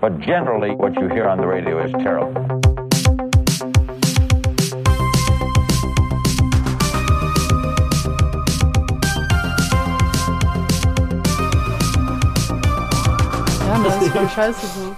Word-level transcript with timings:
But 0.00 0.20
generally, 0.20 0.76
what 0.76 0.94
you 0.94 1.08
hear 1.08 1.26
on 1.26 1.38
the 1.38 1.46
radio 1.46 1.80
is 1.80 1.90
terrible. 1.90 2.32
Ja, 13.66 13.78
das 13.82 14.02
ist 14.02 14.12
voll 14.12 14.28
scheiße 14.28 14.66
so. 14.66 14.96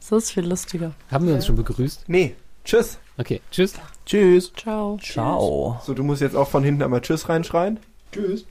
So 0.00 0.16
ist 0.16 0.32
viel 0.32 0.48
lustiger. 0.48 0.92
Haben 1.10 1.28
wir 1.28 1.34
uns 1.34 1.46
schon 1.46 1.54
begrüßt? 1.54 2.08
Nee. 2.08 2.34
Tschüss. 2.64 2.98
Okay, 3.18 3.40
tschüss. 3.52 3.74
Tschüss. 4.04 4.52
Ciao. 4.54 4.98
Ciao. 5.00 5.80
So, 5.84 5.94
du 5.94 6.02
musst 6.02 6.22
jetzt 6.22 6.34
auch 6.34 6.48
von 6.48 6.64
hinten 6.64 6.82
einmal 6.82 7.02
Tschüss 7.02 7.28
reinschreien. 7.28 7.78
Tschüss. 8.10 8.46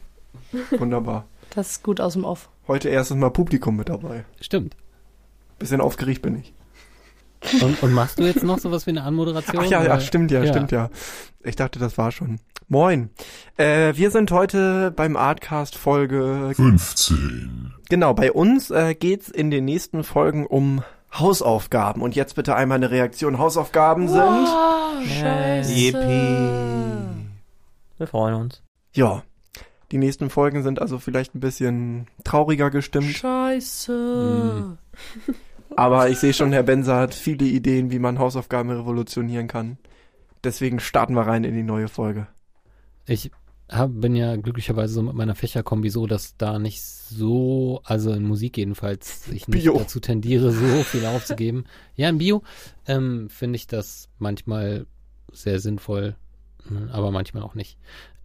Wunderbar. 0.77 1.25
Das 1.49 1.71
ist 1.71 1.83
gut 1.83 1.99
aus 1.99 2.13
dem 2.13 2.23
Off. 2.23 2.47
Heute 2.67 2.89
erstes 2.89 3.15
Mal 3.15 3.29
Publikum 3.29 3.77
mit 3.77 3.89
dabei. 3.89 4.25
Stimmt. 4.41 4.75
Bisschen 5.57 5.79
aufgeregt 5.79 6.21
bin 6.21 6.39
ich. 6.39 6.53
Und, 7.61 7.81
und 7.81 7.93
machst 7.93 8.19
du 8.19 8.23
jetzt 8.23 8.43
noch 8.43 8.59
sowas 8.59 8.85
wie 8.87 8.91
eine 8.91 9.03
Anmoderation? 9.03 9.63
Ach 9.63 9.69
ja, 9.69 9.83
ja, 9.83 9.99
stimmt 9.99 10.31
ja, 10.31 10.45
stimmt 10.45 10.71
ja. 10.71 10.89
Ich 11.43 11.55
dachte, 11.55 11.79
das 11.79 11.97
war 11.97 12.11
schon. 12.11 12.39
Moin. 12.67 13.09
Äh, 13.55 13.95
wir 13.95 14.11
sind 14.11 14.31
heute 14.31 14.91
beim 14.91 15.15
Artcast 15.15 15.77
Folge 15.77 16.51
15. 16.55 17.73
Genau, 17.89 18.13
bei 18.13 18.31
uns 18.33 18.69
äh, 18.71 18.95
geht's 18.95 19.29
in 19.29 19.49
den 19.49 19.63
nächsten 19.63 20.03
Folgen 20.03 20.45
um 20.45 20.83
Hausaufgaben. 21.13 22.01
Und 22.01 22.15
jetzt 22.15 22.35
bitte 22.35 22.55
einmal 22.55 22.77
eine 22.77 22.91
Reaktion. 22.91 23.37
Hausaufgaben 23.37 24.09
sind. 24.09 24.21
Oh, 24.21 25.05
scheiße. 25.05 25.73
Yippie. 25.73 26.49
Wir 27.97 28.07
freuen 28.07 28.35
uns. 28.35 28.61
Ja. 28.93 29.23
Die 29.91 29.97
nächsten 29.97 30.29
Folgen 30.29 30.63
sind 30.63 30.81
also 30.81 30.99
vielleicht 30.99 31.33
ein 31.35 31.39
bisschen 31.39 32.07
trauriger 32.23 32.69
gestimmt. 32.69 33.05
Scheiße. 33.05 34.77
Aber 35.75 36.09
ich 36.09 36.17
sehe 36.17 36.33
schon, 36.33 36.51
Herr 36.51 36.63
Benzer 36.63 36.97
hat 36.97 37.13
viele 37.13 37.45
Ideen, 37.45 37.91
wie 37.91 37.99
man 37.99 38.19
Hausaufgaben 38.19 38.69
revolutionieren 38.69 39.47
kann. 39.47 39.77
Deswegen 40.43 40.79
starten 40.79 41.13
wir 41.13 41.21
rein 41.21 41.43
in 41.43 41.53
die 41.53 41.63
neue 41.63 41.87
Folge. 41.87 42.27
Ich 43.05 43.31
hab, 43.69 43.91
bin 43.99 44.15
ja 44.15 44.35
glücklicherweise 44.35 44.93
so 44.93 45.01
mit 45.01 45.13
meiner 45.13 45.35
Fächerkombi 45.35 45.89
so, 45.89 46.07
dass 46.07 46.37
da 46.37 46.57
nicht 46.57 46.81
so, 46.83 47.81
also 47.83 48.11
in 48.11 48.23
Musik 48.23 48.57
jedenfalls, 48.57 49.27
ich 49.27 49.47
nicht 49.47 49.63
Bio. 49.63 49.77
dazu 49.77 49.99
tendiere, 49.99 50.51
so 50.51 50.83
viel 50.83 51.05
aufzugeben. 51.05 51.65
Ja, 51.95 52.09
in 52.09 52.17
Bio 52.17 52.43
ähm, 52.87 53.29
finde 53.29 53.57
ich 53.57 53.67
das 53.67 54.09
manchmal 54.19 54.85
sehr 55.31 55.59
sinnvoll, 55.59 56.15
aber 56.91 57.11
manchmal 57.11 57.43
auch 57.43 57.55
nicht. 57.55 57.77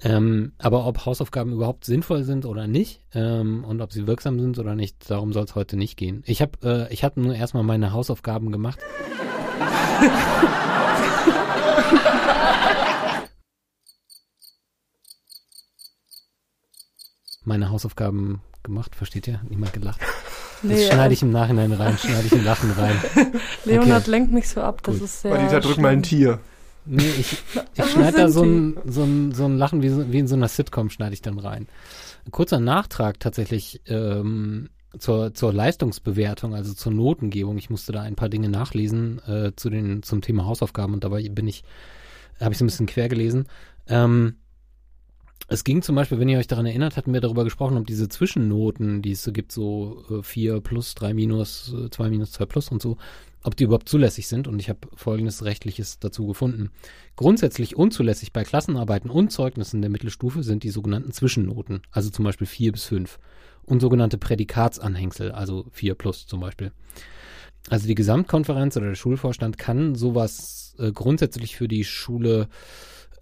Ähm, 0.05 0.53
aber 0.59 0.87
ob 0.87 1.07
Hausaufgaben 1.07 1.53
überhaupt 1.53 1.85
sinnvoll 1.85 2.25
sind 2.25 2.45
oder 2.45 2.67
nicht 2.67 3.01
ähm, 3.15 3.65
und 3.65 3.81
ob 3.81 3.93
sie 3.93 4.07
wirksam 4.07 4.41
sind 4.41 4.59
oder 4.59 4.75
nicht, 4.75 5.09
darum 5.11 5.33
soll 5.33 5.45
es 5.45 5.55
heute 5.55 5.77
nicht 5.77 5.97
gehen. 5.97 6.25
Ich 6.27 6.43
habe 6.43 6.89
äh, 6.91 6.93
ich 6.93 7.05
hab 7.05 7.17
nur 7.17 7.35
erstmal 7.35 7.63
meine 7.63 7.93
Hausaufgaben 7.93 8.51
gemacht. 8.51 8.81
meine 17.45 17.71
Hausaufgaben 17.71 18.43
gemacht, 18.63 18.97
versteht 18.97 19.29
ihr? 19.29 19.41
Niemand 19.49 19.73
gelacht. 19.73 20.01
Das 20.01 20.71
Nee, 20.71 20.87
schneide 20.87 21.11
äh, 21.11 21.15
ich 21.15 21.23
im 21.23 21.31
Nachhinein 21.31 21.73
rein, 21.73 21.99
schneide 21.99 22.27
ich 22.27 22.33
im 22.33 22.45
Lachen 22.45 22.71
rein. 22.73 22.97
Leonard 23.65 24.03
okay. 24.03 24.11
lenkt 24.11 24.33
mich 24.33 24.49
so 24.49 24.61
ab, 24.61 24.83
das 24.83 24.97
Gut. 24.97 25.05
ist 25.05 25.23
sehr. 25.23 25.33
Weil 25.33 25.61
drück 25.61 25.79
mal 25.79 25.89
ein. 25.89 26.03
Tier. 26.03 26.39
Nee, 26.85 27.11
ich, 27.19 27.39
ich 27.75 27.85
schneide 27.91 28.19
da 28.19 28.29
so 28.29 28.43
ein, 28.43 28.77
so, 28.85 29.03
ein, 29.03 29.33
so 29.33 29.45
ein 29.45 29.57
Lachen 29.57 29.83
wie, 29.83 29.89
so, 29.89 30.13
wie 30.13 30.19
in 30.19 30.29
so 30.29 30.35
einer 30.35 30.49
Sitcom, 30.49 30.91
schneide 30.91 31.15
ich 31.15 31.23
dann 31.23 31.39
rein. 31.39 31.69
Ein 32.27 32.33
kurzer 32.33 32.61
Nachtrag 32.61 33.21
tatsächlich 33.21 33.81
ähm, 33.87 34.71
zur, 34.99 35.35
zur 35.35 35.53
Leistungsbewertung, 35.53 36.55
also 36.55 36.75
zur 36.75 36.93
Notengebung. 36.93 37.57
Ich 37.59 37.71
musste 37.71 37.93
da 37.93 38.03
ein 38.03 38.17
paar 38.17 38.29
Dinge 38.29 38.49
nachlesen 38.49 39.21
äh, 39.27 39.53
zu 39.57 39.71
den, 39.71 40.03
zum 40.03 40.23
Thema 40.23 40.45
Hausaufgaben 40.45 40.95
und 40.95 41.05
dabei 41.05 41.29
bin 41.29 41.49
ich, 41.49 41.65
habe 42.41 42.53
ich 42.53 42.59
so 42.59 42.65
ein 42.65 42.69
bisschen 42.69 42.87
quer 42.87 43.09
gelesen. 43.09 43.47
Ähm, 43.87 44.37
es 45.49 45.65
ging 45.65 45.83
zum 45.83 45.97
Beispiel, 45.97 46.19
wenn 46.19 46.29
ihr 46.29 46.39
euch 46.39 46.47
daran 46.47 46.67
erinnert, 46.67 46.97
hatten 46.97 47.13
wir 47.13 47.21
darüber 47.21 47.45
gesprochen, 47.45 47.77
ob 47.77 47.87
diese 47.87 48.09
Zwischennoten, 48.09 49.03
die 49.03 49.13
es 49.13 49.23
so 49.23 49.33
gibt, 49.33 49.53
so 49.53 50.05
äh, 50.11 50.23
4 50.23 50.61
plus, 50.61 50.95
3 50.95 51.15
minus, 51.15 51.75
äh, 51.75 51.91
2 51.91 52.11
minus, 52.11 52.33
2 52.33 52.47
plus 52.47 52.69
und 52.69 52.81
so, 52.81 52.97
ob 53.43 53.57
die 53.57 53.65
überhaupt 53.65 53.89
zulässig 53.89 54.29
sind. 54.29 54.49
Und 54.49 54.59
ich 54.59 54.69
habe 54.69 54.81
folgendes 54.95 55.45
Rechtliches 55.45 55.99
dazu 55.99 56.27
gefunden. 56.27 56.71
Grundsätzlich 57.17 57.77
unzulässig 57.77 58.33
bei 58.33 58.45
Klassenarbeiten 58.45 59.11
und 59.11 59.31
Zeugnissen 59.31 59.83
der 59.83 59.91
Mittelstufe 59.91 60.43
sind 60.43 60.63
die 60.63 60.71
sogenannten 60.71 61.13
Zwischennoten, 61.13 61.83
also 61.91 62.11
zum 62.11 62.25
Beispiel 62.25 62.47
4 62.47 62.73
bis 62.73 62.85
5 62.85 63.19
und 63.65 63.81
sogenannte 63.81 64.19
Prädikatsanhängsel, 64.19 65.33
also 65.33 65.67
4 65.73 65.95
plus 65.95 66.27
zum 66.27 66.41
Beispiel. 66.41 66.73
Also 67.69 67.87
die 67.87 67.95
Gesamtkonferenz 67.95 68.77
oder 68.77 68.89
der 68.89 68.95
Schulvorstand 68.97 69.57
kann 69.57 69.95
sowas 69.95 70.75
äh, 70.79 70.91
grundsätzlich 70.91 71.57
für 71.57 71.69
die 71.69 71.85
Schule 71.85 72.49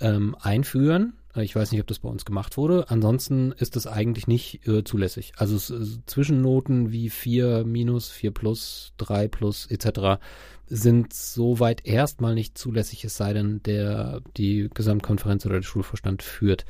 ähm, 0.00 0.34
einführen. 0.40 1.14
Äh, 1.34 1.44
Ich 1.44 1.54
weiß 1.56 1.72
nicht, 1.72 1.80
ob 1.80 1.86
das 1.86 1.98
bei 2.00 2.08
uns 2.08 2.24
gemacht 2.24 2.56
wurde. 2.56 2.88
Ansonsten 2.88 3.52
ist 3.52 3.76
das 3.76 3.86
eigentlich 3.86 4.26
nicht 4.26 4.66
äh, 4.66 4.84
zulässig. 4.84 5.32
Also 5.36 5.56
es, 5.56 5.70
äh, 5.70 6.04
Zwischennoten 6.06 6.92
wie 6.92 7.10
4 7.10 7.64
minus, 7.64 8.08
4 8.10 8.32
plus, 8.32 8.92
3 8.98 9.28
plus 9.28 9.66
etc. 9.66 10.20
sind 10.66 11.12
soweit 11.12 11.86
erstmal 11.86 12.34
nicht 12.34 12.56
zulässig, 12.56 13.04
es 13.04 13.16
sei 13.16 13.32
denn, 13.32 13.62
der, 13.64 14.20
die 14.36 14.70
Gesamtkonferenz 14.72 15.46
oder 15.46 15.56
der 15.56 15.62
Schulvorstand 15.66 16.22
führt 16.22 16.64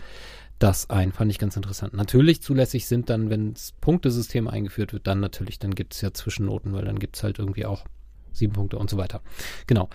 das 0.59 0.91
ein. 0.91 1.13
Fand 1.13 1.31
ich 1.31 1.39
ganz 1.39 1.57
interessant. 1.57 1.95
Natürlich 1.95 2.43
zulässig 2.43 2.87
sind 2.87 3.09
dann, 3.11 3.31
wenn 3.31 3.55
das 3.55 3.73
Punktesystem 3.81 4.47
eingeführt 4.47 4.93
wird, 4.93 5.07
dann 5.07 5.19
natürlich, 5.21 5.59
dann 5.59 5.75
gibt 5.75 5.95
es 5.95 6.03
ja 6.03 6.13
Zwischennoten, 6.13 6.73
weil 6.73 6.85
dann 6.85 6.99
gibt 6.99 7.17
es 7.17 7.23
halt 7.23 7.39
irgendwie 7.39 7.65
auch 7.65 7.85
sieben 8.33 8.53
Punkte 8.53 8.79
und 8.79 8.91
so 8.91 8.97
weiter. 8.97 9.23
Genau. 9.67 9.89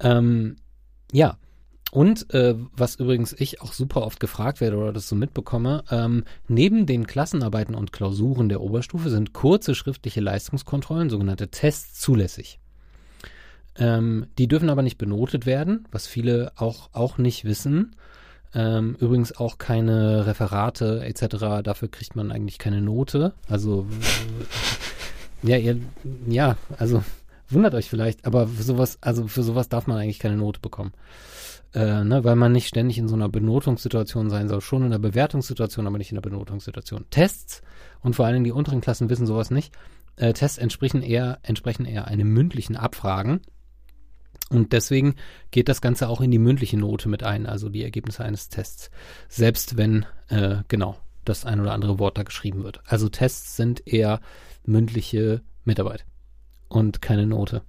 Ähm, 0.00 0.56
ja. 1.12 1.38
Und 1.92 2.32
äh, 2.32 2.54
was 2.74 2.94
übrigens 2.94 3.34
ich 3.38 3.60
auch 3.60 3.74
super 3.74 4.00
oft 4.00 4.18
gefragt 4.18 4.62
werde 4.62 4.78
oder 4.78 4.94
das 4.94 5.10
so 5.10 5.14
mitbekomme, 5.14 5.84
ähm, 5.90 6.24
neben 6.48 6.86
den 6.86 7.06
Klassenarbeiten 7.06 7.74
und 7.74 7.92
Klausuren 7.92 8.48
der 8.48 8.62
Oberstufe 8.62 9.10
sind 9.10 9.34
kurze 9.34 9.74
schriftliche 9.74 10.22
Leistungskontrollen, 10.22 11.10
sogenannte 11.10 11.48
Tests, 11.48 12.00
zulässig. 12.00 12.58
Ähm, 13.76 14.26
die 14.38 14.48
dürfen 14.48 14.70
aber 14.70 14.80
nicht 14.80 14.96
benotet 14.96 15.44
werden, 15.44 15.86
was 15.92 16.06
viele 16.06 16.52
auch, 16.56 16.88
auch 16.94 17.18
nicht 17.18 17.44
wissen. 17.44 17.94
Ähm, 18.54 18.96
übrigens 18.98 19.36
auch 19.36 19.58
keine 19.58 20.26
Referate 20.26 21.04
etc. 21.04 21.62
Dafür 21.62 21.90
kriegt 21.90 22.16
man 22.16 22.32
eigentlich 22.32 22.56
keine 22.56 22.80
Note. 22.80 23.34
Also 23.50 23.86
ja, 25.42 25.58
ihr, 25.58 25.78
ja, 26.26 26.56
also 26.78 27.04
wundert 27.52 27.74
euch 27.74 27.88
vielleicht, 27.88 28.24
aber 28.24 28.46
für 28.46 28.62
sowas, 28.62 28.98
also 29.00 29.26
für 29.26 29.42
sowas 29.42 29.68
darf 29.68 29.86
man 29.86 29.98
eigentlich 29.98 30.18
keine 30.18 30.36
Note 30.36 30.60
bekommen. 30.60 30.92
Äh, 31.74 32.04
ne, 32.04 32.22
weil 32.22 32.36
man 32.36 32.52
nicht 32.52 32.68
ständig 32.68 32.98
in 32.98 33.08
so 33.08 33.14
einer 33.14 33.30
Benotungssituation 33.30 34.28
sein 34.28 34.48
soll, 34.48 34.60
schon 34.60 34.84
in 34.84 34.90
der 34.90 34.98
Bewertungssituation, 34.98 35.86
aber 35.86 35.96
nicht 35.96 36.10
in 36.10 36.16
der 36.16 36.22
Benotungssituation. 36.22 37.06
Tests 37.08 37.62
und 38.00 38.14
vor 38.14 38.26
allem 38.26 38.44
die 38.44 38.52
unteren 38.52 38.82
Klassen 38.82 39.08
wissen 39.08 39.26
sowas 39.26 39.50
nicht. 39.50 39.72
Äh, 40.16 40.34
Tests 40.34 40.58
entsprechen 40.58 41.02
eher, 41.02 41.38
entsprechen 41.42 41.86
eher 41.86 42.08
einem 42.08 42.28
mündlichen 42.28 42.76
Abfragen. 42.76 43.40
Und 44.50 44.74
deswegen 44.74 45.14
geht 45.50 45.70
das 45.70 45.80
Ganze 45.80 46.10
auch 46.10 46.20
in 46.20 46.30
die 46.30 46.38
mündliche 46.38 46.76
Note 46.76 47.08
mit 47.08 47.22
ein, 47.22 47.46
also 47.46 47.70
die 47.70 47.82
Ergebnisse 47.82 48.22
eines 48.22 48.50
Tests. 48.50 48.90
Selbst 49.28 49.78
wenn, 49.78 50.04
äh, 50.28 50.56
genau, 50.68 50.98
das 51.24 51.46
ein 51.46 51.58
oder 51.58 51.72
andere 51.72 51.98
Wort 51.98 52.18
da 52.18 52.22
geschrieben 52.22 52.64
wird. 52.64 52.82
Also 52.84 53.08
Tests 53.08 53.56
sind 53.56 53.86
eher 53.86 54.20
mündliche 54.66 55.40
Mitarbeit 55.64 56.04
und 56.72 57.00
keine 57.02 57.26
Note. 57.26 57.62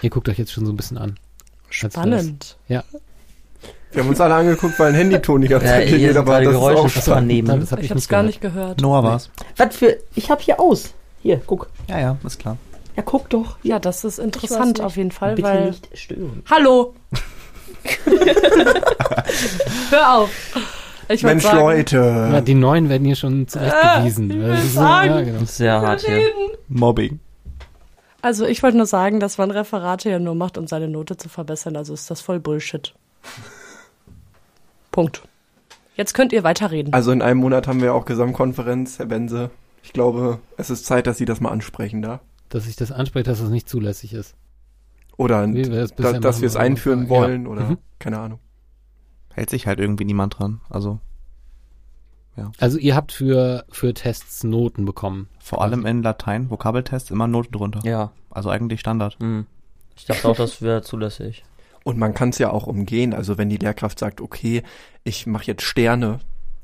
Ihr 0.00 0.10
guckt 0.10 0.28
euch 0.28 0.38
jetzt 0.38 0.52
schon 0.52 0.64
so 0.66 0.72
ein 0.72 0.76
bisschen 0.76 0.98
an. 0.98 1.18
Spannend. 1.68 2.56
Ja, 2.68 2.82
Wir 3.92 4.02
haben 4.02 4.08
uns 4.10 4.20
alle 4.20 4.34
angeguckt, 4.34 4.78
weil 4.78 4.88
ein 4.88 4.94
Handyton 4.94 5.40
die 5.42 5.48
ganze 5.48 5.66
Ja, 5.66 5.72
Zeit 5.72 5.88
hier 5.88 5.98
sind 6.08 6.16
aber 6.16 6.32
gerade 6.40 6.44
das 6.46 6.54
ist 6.54 6.58
Geräusche 6.60 6.78
auch 6.78 6.88
von 6.90 7.02
spannend. 7.02 7.48
das 7.62 7.72
habe 7.72 7.80
Ich 7.80 7.84
ich, 7.86 7.90
hab's 7.90 8.00
nicht 8.00 8.08
gar 8.08 8.20
gehört. 8.22 8.26
nicht 8.26 8.40
gehört. 8.40 8.80
Noah 8.80 9.02
war's. 9.04 9.30
Was 9.56 9.76
für. 9.76 9.98
Ich 10.14 10.30
hab 10.30 10.40
hier 10.40 10.58
aus. 10.60 10.92
Hier, 11.22 11.40
guck. 11.46 11.68
Ja, 11.88 12.00
ja, 12.00 12.16
ist 12.24 12.38
klar. 12.38 12.56
Ja, 12.96 13.02
guck 13.02 13.30
doch. 13.30 13.56
Ja, 13.62 13.78
das 13.78 14.04
ist 14.04 14.18
interessant 14.18 14.80
auf 14.80 14.96
jeden 14.96 15.12
Fall, 15.12 15.34
Bitte 15.36 15.48
weil. 15.48 15.66
nicht 15.68 15.88
stören. 15.96 16.42
Hallo! 16.50 16.94
Hör 19.90 20.14
auf! 20.18 20.30
Ich 21.08 21.22
Mensch, 21.22 21.42
sagen, 21.42 21.58
Leute. 21.58 21.96
Ja, 22.32 22.40
die 22.40 22.54
Neuen 22.54 22.88
werden 22.88 23.04
hier 23.04 23.16
schon 23.16 23.46
zurechtgewiesen. 23.48 24.30
ich 24.30 24.46
Das 24.46 24.64
ist 24.64 24.72
so- 24.74 24.80
sagen. 24.80 25.10
ja, 25.10 25.20
genau. 25.22 25.42
Ist 25.42 25.56
sehr 25.56 25.80
hart 25.80 26.00
hier. 26.02 26.22
Mobbing. 26.68 27.18
Also 28.22 28.46
ich 28.46 28.62
wollte 28.62 28.76
nur 28.76 28.86
sagen, 28.86 29.20
dass 29.20 29.36
man 29.36 29.50
Referate 29.50 30.08
ja 30.08 30.18
nur 30.18 30.34
macht, 30.34 30.56
um 30.56 30.66
seine 30.66 30.88
Note 30.88 31.16
zu 31.16 31.28
verbessern. 31.28 31.76
Also 31.76 31.92
ist 31.92 32.10
das 32.10 32.20
voll 32.20 32.38
Bullshit. 32.40 32.94
Punkt. 34.90 35.22
Jetzt 35.96 36.14
könnt 36.14 36.32
ihr 36.32 36.42
weiterreden. 36.42 36.92
Also 36.92 37.12
in 37.12 37.20
einem 37.20 37.40
Monat 37.40 37.66
haben 37.66 37.82
wir 37.82 37.94
auch 37.94 38.04
Gesamtkonferenz, 38.04 38.98
Herr 38.98 39.06
Benze. 39.06 39.50
Ich 39.82 39.92
glaube, 39.92 40.38
es 40.56 40.70
ist 40.70 40.86
Zeit, 40.86 41.06
dass 41.06 41.18
Sie 41.18 41.24
das 41.24 41.40
mal 41.40 41.50
ansprechen 41.50 42.00
da. 42.02 42.20
Dass 42.48 42.66
ich 42.66 42.76
das 42.76 42.92
anspreche, 42.92 43.24
dass 43.24 43.40
das 43.40 43.50
nicht 43.50 43.68
zulässig 43.68 44.14
ist. 44.14 44.34
Oder 45.16 45.46
Wie 45.48 45.70
wir 45.70 45.80
das 45.80 45.94
da, 45.94 46.12
dass 46.18 46.40
wir 46.40 46.46
es 46.46 46.56
einführen 46.56 47.04
ja. 47.04 47.08
wollen 47.10 47.46
oder 47.46 47.62
Mhm. 47.62 47.78
keine 47.98 48.18
Ahnung. 48.18 48.38
Hält 49.34 49.50
sich 49.50 49.66
halt 49.66 49.80
irgendwie 49.80 50.04
niemand 50.04 50.38
dran. 50.38 50.60
Also, 50.70 51.00
Also 52.58 52.78
ihr 52.78 52.96
habt 52.96 53.12
für, 53.12 53.64
für 53.70 53.92
Tests 53.94 54.42
Noten 54.42 54.84
bekommen. 54.84 55.28
Vor 55.38 55.62
allem 55.62 55.84
in 55.86 56.02
Latein, 56.02 56.48
Vokabeltests, 56.50 57.10
immer 57.10 57.26
Noten 57.28 57.52
drunter. 57.52 57.80
Ja. 57.84 58.12
Also 58.30 58.48
eigentlich 58.50 58.80
Standard. 58.80 59.18
Hm. 59.20 59.46
Ich 59.96 60.06
dachte 60.06 60.28
auch, 60.28 60.36
das 60.36 60.62
wäre 60.62 60.82
zulässig. 60.82 61.44
Und 61.84 61.98
man 61.98 62.14
kann 62.14 62.30
es 62.30 62.38
ja 62.38 62.50
auch 62.50 62.66
umgehen. 62.66 63.12
Also 63.12 63.36
wenn 63.38 63.50
die 63.50 63.58
Lehrkraft 63.58 63.98
sagt, 63.98 64.20
okay, 64.20 64.62
ich 65.04 65.26
mache 65.26 65.44
jetzt 65.44 65.62
Sterne 65.62 66.20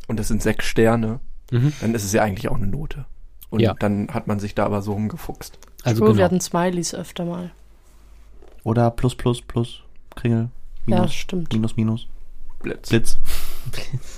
und 0.07 0.19
das 0.19 0.29
sind 0.29 0.43
sechs 0.43 0.65
Sterne, 0.67 1.21
Mhm. 1.51 1.73
dann 1.81 1.95
ist 1.95 2.05
es 2.05 2.13
ja 2.13 2.23
eigentlich 2.23 2.49
auch 2.51 2.57
eine 2.57 2.67
Note. 2.67 3.07
Und 3.51 3.61
Ja. 3.61 3.75
dann 3.75 4.09
hat 4.13 4.27
man 4.27 4.39
sich 4.39 4.55
da 4.55 4.67
aber 4.67 4.83
so 4.83 4.93
rumgefuchst. 4.93 5.59
Also 5.83 6.03
cool, 6.03 6.09
wir 6.09 6.15
genau. 6.15 6.25
hatten 6.27 6.41
Smileys 6.41 6.95
öfter 6.95 7.25
mal. 7.25 7.51
Oder 8.65 8.91
plus, 8.91 9.15
plus, 9.15 9.41
plus, 9.41 9.83
Kringel, 10.15 10.51
Ja, 10.87 10.97
Minus, 10.97 11.15
stimmt. 11.15 11.53
Minus, 11.53 11.77
Minus, 11.77 12.07
Blitz. 12.61 12.89
Blitz. 12.91 13.19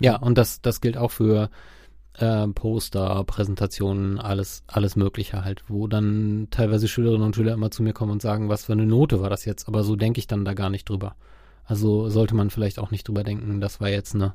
Ja, 0.00 0.16
und 0.16 0.38
das, 0.38 0.60
das 0.62 0.80
gilt 0.80 0.96
auch 0.96 1.10
für 1.10 1.50
äh, 2.14 2.48
Poster, 2.48 3.22
Präsentationen, 3.24 4.18
alles, 4.18 4.64
alles 4.66 4.96
Mögliche 4.96 5.44
halt, 5.44 5.62
wo 5.68 5.86
dann 5.86 6.48
teilweise 6.50 6.88
Schülerinnen 6.88 7.22
und 7.22 7.36
Schüler 7.36 7.54
immer 7.54 7.70
zu 7.70 7.82
mir 7.82 7.92
kommen 7.92 8.12
und 8.12 8.22
sagen, 8.22 8.48
was 8.48 8.64
für 8.64 8.72
eine 8.72 8.86
Note 8.86 9.20
war 9.20 9.30
das 9.30 9.44
jetzt? 9.44 9.68
Aber 9.68 9.84
so 9.84 9.96
denke 9.96 10.18
ich 10.18 10.26
dann 10.26 10.44
da 10.44 10.54
gar 10.54 10.70
nicht 10.70 10.88
drüber. 10.88 11.14
Also 11.64 12.08
sollte 12.08 12.34
man 12.34 12.50
vielleicht 12.50 12.78
auch 12.78 12.90
nicht 12.90 13.06
drüber 13.06 13.22
denken, 13.22 13.60
das 13.60 13.80
war 13.80 13.88
jetzt 13.88 14.14
eine 14.14 14.34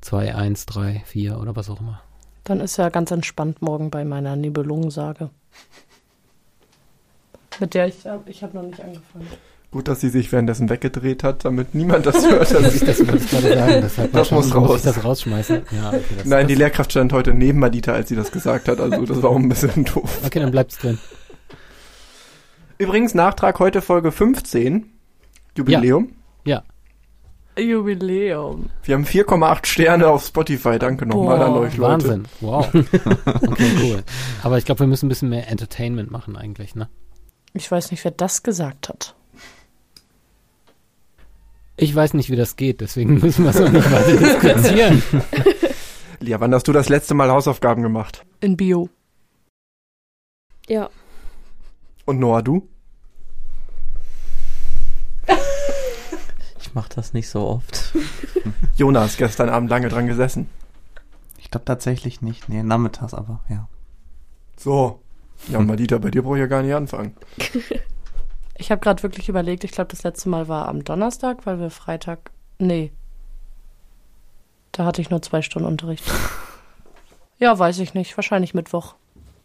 2, 0.00 0.34
1, 0.34 0.66
3, 0.66 1.02
4 1.04 1.38
oder 1.38 1.56
was 1.56 1.68
auch 1.68 1.80
immer. 1.80 2.00
Dann 2.44 2.60
ist 2.60 2.78
ja 2.78 2.88
ganz 2.88 3.10
entspannt 3.10 3.60
morgen 3.60 3.90
bei 3.90 4.04
meiner 4.04 4.36
Nibelungensage. 4.36 5.30
Mit 7.60 7.74
der 7.74 7.88
ich, 7.88 8.06
ich 8.26 8.42
habe 8.42 8.56
noch 8.56 8.62
nicht 8.62 8.80
angefangen. 8.80 9.26
Gut, 9.70 9.86
dass 9.86 10.00
sie 10.00 10.08
sich 10.08 10.32
währenddessen 10.32 10.70
weggedreht 10.70 11.22
hat, 11.22 11.44
damit 11.44 11.74
niemand 11.74 12.06
das 12.06 12.26
hört. 12.26 12.50
dass 12.54 12.72
sie- 12.72 12.86
Das 12.86 13.00
ich 13.00 13.06
gerade 13.06 13.54
sagen, 13.54 13.80
deshalb 13.82 14.12
Das 14.12 14.30
muss 14.30 14.46
muss 14.46 14.54
raus. 14.54 14.76
ich 14.78 14.82
das 14.82 15.04
rausschmeißen. 15.04 15.56
Ja, 15.72 15.88
okay, 15.90 16.00
das, 16.16 16.26
Nein, 16.26 16.40
das, 16.44 16.48
die 16.48 16.54
Lehrkraft 16.54 16.90
stand 16.92 17.12
heute 17.12 17.34
neben 17.34 17.58
Madita, 17.58 17.92
als 17.92 18.08
sie 18.08 18.16
das 18.16 18.32
gesagt 18.32 18.68
hat. 18.68 18.80
Also 18.80 19.04
das 19.04 19.22
war 19.22 19.28
auch 19.30 19.36
ein 19.36 19.48
bisschen 19.48 19.84
doof. 19.84 20.20
Okay, 20.24 20.40
dann 20.40 20.50
bleibt's 20.50 20.78
drin. 20.78 20.98
Übrigens, 22.78 23.12
Nachtrag 23.14 23.58
heute 23.58 23.82
Folge 23.82 24.10
15. 24.12 24.86
Jubiläum. 25.56 26.12
Jubiläum. 27.58 28.70
Wir 28.84 28.94
haben 28.94 29.04
4,8 29.04 29.66
Sterne 29.66 30.06
auf 30.06 30.24
Spotify. 30.24 30.78
Danke 30.78 31.06
nochmal 31.06 31.42
an 31.42 31.54
euch, 31.54 31.76
Leute. 31.76 31.92
Wahnsinn. 32.08 32.24
Wow. 32.40 32.68
Okay, 32.72 33.70
cool. 33.82 34.02
Aber 34.44 34.58
ich 34.58 34.64
glaube, 34.64 34.78
wir 34.80 34.86
müssen 34.86 35.06
ein 35.06 35.08
bisschen 35.08 35.28
mehr 35.28 35.48
Entertainment 35.50 36.10
machen 36.12 36.36
eigentlich, 36.36 36.76
ne? 36.76 36.88
Ich 37.54 37.68
weiß 37.68 37.90
nicht, 37.90 38.04
wer 38.04 38.12
das 38.12 38.44
gesagt 38.44 38.88
hat. 38.88 39.16
Ich 41.80 41.94
weiß 41.94 42.14
nicht, 42.14 42.28
wie 42.28 42.36
das 42.36 42.56
geht, 42.56 42.80
deswegen 42.80 43.14
müssen 43.20 43.44
wir 43.44 43.50
es 43.50 43.60
noch 43.60 43.70
nicht 43.70 43.90
weiter 43.90 44.16
diskutieren. 44.16 45.02
Lia, 46.20 46.40
wann 46.40 46.52
hast 46.52 46.66
du 46.66 46.72
das 46.72 46.88
letzte 46.88 47.14
Mal 47.14 47.30
Hausaufgaben 47.30 47.84
gemacht? 47.84 48.26
In 48.40 48.56
Bio. 48.56 48.88
Ja. 50.66 50.90
Und 52.04 52.18
Noah, 52.18 52.42
du? 52.42 52.68
Ich 56.60 56.74
mache 56.74 56.90
das 56.96 57.12
nicht 57.12 57.28
so 57.28 57.46
oft. 57.46 57.94
Jonas, 58.76 59.16
gestern 59.16 59.48
Abend 59.48 59.70
lange 59.70 59.88
dran 59.88 60.08
gesessen. 60.08 60.48
Ich 61.38 61.48
glaube 61.50 61.64
tatsächlich 61.64 62.20
nicht. 62.22 62.48
Nee, 62.48 62.64
nachmittags 62.64 63.14
aber, 63.14 63.40
ja. 63.48 63.68
So. 64.56 65.00
Ja, 65.46 65.60
Madita, 65.60 65.98
bei 65.98 66.10
dir 66.10 66.22
brauche 66.22 66.36
ich 66.36 66.40
ja 66.40 66.46
gar 66.48 66.62
nicht 66.62 66.74
anfangen. 66.74 67.14
Ich 68.58 68.72
habe 68.72 68.80
gerade 68.80 69.02
wirklich 69.04 69.28
überlegt, 69.28 69.62
ich 69.62 69.70
glaube, 69.70 69.90
das 69.90 70.02
letzte 70.02 70.28
Mal 70.28 70.48
war 70.48 70.68
am 70.68 70.82
Donnerstag, 70.82 71.46
weil 71.46 71.60
wir 71.60 71.70
Freitag. 71.70 72.32
Nee. 72.58 72.92
Da 74.72 74.84
hatte 74.84 75.00
ich 75.00 75.10
nur 75.10 75.22
zwei 75.22 75.42
Stunden 75.42 75.68
Unterricht. 75.68 76.04
ja, 77.38 77.56
weiß 77.56 77.78
ich 77.78 77.94
nicht. 77.94 78.16
Wahrscheinlich 78.18 78.54
Mittwoch. 78.54 78.96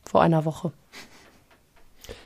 Vor 0.03 0.21
einer 0.21 0.45
Woche. 0.45 0.73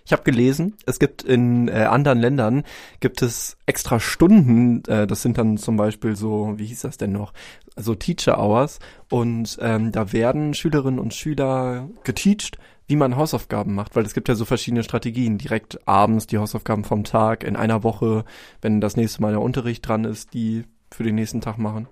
Ich 0.05 0.13
habe 0.13 0.23
gelesen, 0.23 0.75
es 0.85 0.99
gibt 0.99 1.21
in 1.21 1.67
äh, 1.67 1.83
anderen 1.83 2.19
Ländern 2.19 2.63
gibt 3.01 3.21
es 3.21 3.57
extra 3.65 3.99
Stunden. 3.99 4.81
Äh, 4.87 5.05
das 5.05 5.21
sind 5.21 5.37
dann 5.37 5.57
zum 5.57 5.75
Beispiel 5.75 6.15
so, 6.15 6.53
wie 6.55 6.65
hieß 6.65 6.81
das 6.81 6.95
denn 6.95 7.11
noch? 7.11 7.33
So 7.75 7.93
Teacher 7.93 8.39
Hours. 8.39 8.79
Und 9.11 9.57
ähm, 9.61 9.91
da 9.91 10.13
werden 10.13 10.53
Schülerinnen 10.53 10.99
und 10.99 11.13
Schüler 11.13 11.89
geteacht, 12.05 12.57
wie 12.87 12.95
man 12.95 13.17
Hausaufgaben 13.17 13.75
macht, 13.75 13.95
weil 13.95 14.05
es 14.05 14.13
gibt 14.13 14.29
ja 14.29 14.35
so 14.35 14.45
verschiedene 14.45 14.83
Strategien. 14.83 15.37
Direkt 15.37 15.87
abends 15.87 16.25
die 16.27 16.37
Hausaufgaben 16.37 16.83
vom 16.85 17.03
Tag, 17.03 17.43
in 17.43 17.55
einer 17.55 17.83
Woche, 17.83 18.23
wenn 18.61 18.81
das 18.81 18.95
nächste 18.95 19.21
Mal 19.21 19.31
der 19.31 19.41
Unterricht 19.41 19.87
dran 19.87 20.05
ist, 20.05 20.33
die 20.33 20.63
für 20.91 21.03
den 21.03 21.15
nächsten 21.15 21.41
Tag 21.41 21.57
machen. 21.57 21.87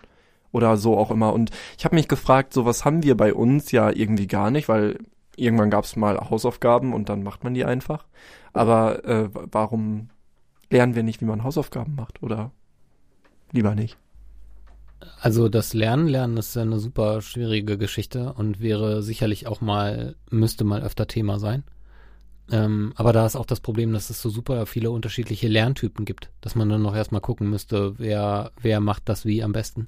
Oder 0.52 0.78
so 0.78 0.98
auch 0.98 1.12
immer. 1.12 1.34
Und 1.34 1.52
ich 1.78 1.84
habe 1.84 1.96
mich 1.96 2.08
gefragt, 2.08 2.54
so 2.54 2.66
was 2.66 2.86
haben 2.86 3.04
wir 3.04 3.18
bei 3.18 3.34
uns 3.34 3.72
ja 3.72 3.90
irgendwie 3.90 4.28
gar 4.28 4.52
nicht, 4.52 4.70
weil 4.70 5.00
irgendwann 5.36 5.70
gab 5.70 5.84
es 5.84 5.98
mal 5.98 6.18
Hausaufgaben 6.30 6.94
und 6.94 7.10
dann 7.10 7.24
macht 7.24 7.44
man 7.44 7.54
die 7.54 7.66
einfach. 7.66 8.06
Aber 8.54 9.04
äh, 9.04 9.36
wa- 9.36 9.48
warum 9.52 10.08
lernen 10.70 10.96
wir 10.96 11.04
nicht, 11.04 11.20
wie 11.20 11.26
man 11.26 11.44
Hausaufgaben 11.44 11.96
macht? 11.96 12.24
Oder 12.24 12.52
lieber 13.52 13.76
nicht? 13.76 13.98
Also 15.20 15.50
das 15.50 15.74
Lernen, 15.74 16.08
Lernen 16.08 16.38
ist 16.38 16.56
ja 16.56 16.62
eine 16.62 16.80
super 16.80 17.22
schwierige 17.22 17.78
Geschichte 17.78 18.34
und 18.34 18.60
wäre 18.60 19.04
sicherlich 19.04 19.48
auch 19.48 19.62
mal, 19.62 20.16
müsste 20.30 20.64
mal 20.64 20.82
öfter 20.82 21.08
Thema 21.08 21.40
sein. 21.40 21.64
Ähm, 22.52 22.94
aber 22.96 23.12
da 23.12 23.26
ist 23.26 23.36
auch 23.36 23.46
das 23.46 23.60
Problem, 23.60 23.92
dass 23.94 24.10
es 24.10 24.22
so 24.22 24.30
super 24.30 24.66
viele 24.66 24.92
unterschiedliche 24.92 25.48
Lerntypen 25.48 26.06
gibt, 26.06 26.30
dass 26.42 26.56
man 26.56 26.70
dann 26.70 26.82
noch 26.82 26.96
erstmal 26.96 27.22
gucken 27.22 27.50
müsste, 27.50 27.98
wer, 27.98 28.52
wer 28.62 28.80
macht 28.80 29.10
das 29.10 29.26
wie 29.26 29.44
am 29.44 29.52
besten. 29.52 29.88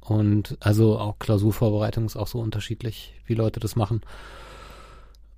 Und 0.00 0.56
also 0.60 0.98
auch 0.98 1.18
Klausurvorbereitung 1.18 2.06
ist 2.06 2.16
auch 2.16 2.28
so 2.28 2.38
unterschiedlich, 2.38 3.14
wie 3.26 3.34
Leute 3.34 3.60
das 3.60 3.76
machen. 3.76 4.02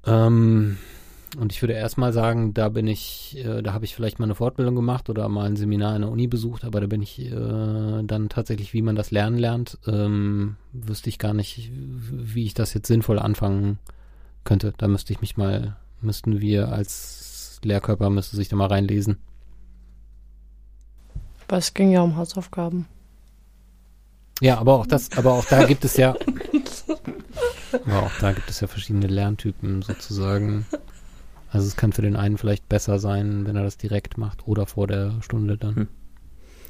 Ähm, 0.04 0.78
und 1.36 1.52
ich 1.52 1.62
würde 1.62 1.74
erstmal 1.74 2.12
sagen, 2.12 2.54
da 2.54 2.68
bin 2.68 2.86
ich, 2.86 3.36
äh, 3.44 3.62
da 3.62 3.72
habe 3.72 3.84
ich 3.84 3.94
vielleicht 3.94 4.18
mal 4.18 4.24
eine 4.24 4.34
Fortbildung 4.34 4.74
gemacht 4.74 5.08
oder 5.08 5.28
mal 5.28 5.46
ein 5.46 5.56
Seminar 5.56 5.94
in 5.94 6.02
der 6.02 6.10
Uni 6.10 6.26
besucht, 6.26 6.64
aber 6.64 6.80
da 6.80 6.86
bin 6.86 7.02
ich 7.02 7.20
äh, 7.20 8.02
dann 8.02 8.28
tatsächlich, 8.28 8.74
wie 8.74 8.82
man 8.82 8.96
das 8.96 9.10
lernen 9.10 9.38
lernt, 9.38 9.78
ähm, 9.86 10.56
wüsste 10.72 11.08
ich 11.08 11.18
gar 11.18 11.34
nicht, 11.34 11.70
wie 11.72 12.44
ich 12.44 12.54
das 12.54 12.74
jetzt 12.74 12.88
sinnvoll 12.88 13.18
anfangen 13.18 13.78
könnte. 14.44 14.72
Da 14.78 14.88
müsste 14.88 15.12
ich 15.12 15.20
mich 15.20 15.36
mal, 15.36 15.76
müssten 16.00 16.40
wir 16.40 16.72
als 16.72 17.60
Lehrkörper, 17.62 18.10
müsste 18.10 18.36
sich 18.36 18.48
da 18.48 18.56
mal 18.56 18.66
reinlesen. 18.66 19.18
Aber 21.46 21.58
es 21.58 21.74
ging 21.74 21.90
ja 21.90 22.02
um 22.02 22.16
Hausaufgaben. 22.16 22.86
Ja, 24.40 24.58
aber 24.58 24.74
auch 24.74 24.86
das, 24.86 25.10
aber 25.16 25.32
auch 25.32 25.44
da 25.44 25.64
gibt 25.64 25.84
es 25.84 25.96
ja, 25.96 26.14
aber 27.86 28.02
auch 28.04 28.18
da 28.20 28.32
gibt 28.32 28.48
es 28.48 28.60
ja 28.60 28.68
verschiedene 28.68 29.06
Lerntypen 29.06 29.82
sozusagen. 29.82 30.66
Also 31.52 31.66
es 31.66 31.76
kann 31.76 31.92
für 31.92 32.02
den 32.02 32.16
einen 32.16 32.38
vielleicht 32.38 32.68
besser 32.68 32.98
sein, 32.98 33.46
wenn 33.46 33.56
er 33.56 33.64
das 33.64 33.76
direkt 33.76 34.18
macht 34.18 34.46
oder 34.46 34.66
vor 34.66 34.86
der 34.86 35.14
Stunde 35.20 35.56
dann. 35.56 35.74
Hm. 35.76 35.88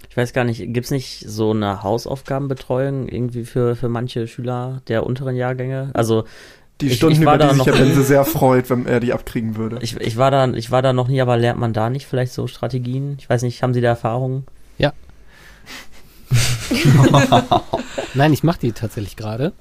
Ich 0.09 0.17
weiß 0.17 0.33
gar 0.33 0.45
nicht, 0.45 0.73
gibt's 0.73 0.91
nicht 0.91 1.25
so 1.29 1.51
eine 1.53 1.83
Hausaufgabenbetreuung 1.83 3.07
irgendwie 3.09 3.45
für, 3.45 3.77
für 3.77 3.89
manche 3.89 4.27
Schüler 4.27 4.83
der 4.89 5.05
unteren 5.07 5.37
Jahrgänge? 5.37 5.91
Also 5.95 6.25
Die 6.81 6.87
Ich- 6.89 6.97
Stunden, 6.97 7.21
ich 7.21 7.27
war 7.27 7.35
über 7.37 7.45
die 7.45 7.49
da 7.59 7.65
sich 7.65 7.73
nie. 7.75 7.79
Benze 7.79 8.03
sehr 8.05 8.25
freut, 8.25 8.71
wenn 8.71 8.87
er 8.87 9.01
die 9.01 9.13
abkriegen 9.13 9.57
würde. 9.57 9.79
ich, 9.83 9.97
ich 10.01 10.17
war 10.17 10.31
da, 10.31 10.49
ich 10.49 10.71
war 10.71 10.81
da 10.83 10.93
noch 10.95 11.09
nie, 11.09 11.21
aber 11.21 11.37
lernt 11.37 11.61
man 11.61 11.73
da 11.75 11.91
nicht 11.91 12.07
vielleicht 12.07 12.33
so 12.33 12.47
Strategien? 12.47 13.17
Ich 13.19 13.29
weiß 13.29 13.43
nicht, 13.43 13.63
haben 13.63 13.75
Sie 13.75 13.81
da 13.83 13.89
Erfahrungen? 13.89 14.47
Nein, 18.15 18.33
ich 18.33 18.43
mache 18.45 18.61
die 18.61 18.73
tatsächlich 18.73 19.17
gerade. 19.17 19.53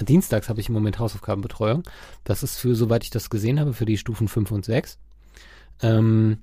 Dienstags 0.00 0.48
habe 0.48 0.60
ich 0.60 0.68
im 0.68 0.74
Moment 0.74 0.98
Hausaufgabenbetreuung. 0.98 1.82
Das 2.24 2.42
ist 2.42 2.58
für, 2.58 2.74
soweit 2.74 3.04
ich 3.04 3.10
das 3.10 3.30
gesehen 3.30 3.60
habe, 3.60 3.72
für 3.72 3.86
die 3.86 3.98
Stufen 3.98 4.28
5 4.28 4.50
und 4.50 4.64
6. 4.64 4.98
Ähm, 5.82 6.38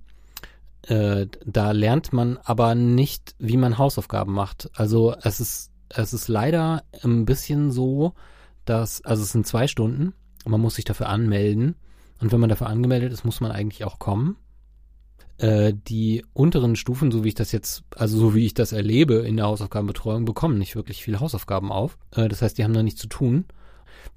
äh, 0.83 1.27
da 1.45 1.71
lernt 1.71 2.13
man 2.13 2.37
aber 2.37 2.75
nicht, 2.75 3.35
wie 3.39 3.57
man 3.57 3.77
Hausaufgaben 3.77 4.33
macht. 4.33 4.69
Also 4.73 5.15
es 5.21 5.39
ist, 5.39 5.71
es 5.89 6.13
ist 6.13 6.27
leider 6.27 6.83
ein 7.03 7.25
bisschen 7.25 7.71
so, 7.71 8.13
dass, 8.65 9.03
also 9.03 9.23
es 9.23 9.31
sind 9.31 9.47
zwei 9.47 9.67
Stunden 9.67 10.13
und 10.43 10.51
man 10.51 10.61
muss 10.61 10.75
sich 10.75 10.85
dafür 10.85 11.09
anmelden. 11.09 11.75
Und 12.19 12.31
wenn 12.31 12.39
man 12.39 12.49
dafür 12.49 12.67
angemeldet 12.67 13.11
ist, 13.11 13.25
muss 13.25 13.41
man 13.41 13.51
eigentlich 13.51 13.83
auch 13.85 13.99
kommen. 13.99 14.37
Äh, 15.43 15.73
die 15.89 16.23
unteren 16.31 16.77
Stufen, 16.77 17.11
so 17.11 17.25
wie 17.25 17.27
ich 17.27 17.35
das 17.35 17.51
jetzt, 17.51 17.83
also 17.97 18.17
so 18.17 18.33
wie 18.33 18.45
ich 18.45 18.53
das 18.53 18.71
erlebe 18.71 19.15
in 19.15 19.35
der 19.35 19.47
Hausaufgabenbetreuung, 19.47 20.23
bekommen 20.23 20.57
nicht 20.57 20.77
wirklich 20.77 21.03
viele 21.03 21.19
Hausaufgaben 21.19 21.69
auf. 21.69 21.97
Äh, 22.11 22.29
das 22.29 22.41
heißt, 22.41 22.57
die 22.57 22.63
haben 22.63 22.73
da 22.73 22.81
nichts 22.81 23.01
zu 23.01 23.07
tun. 23.07 23.43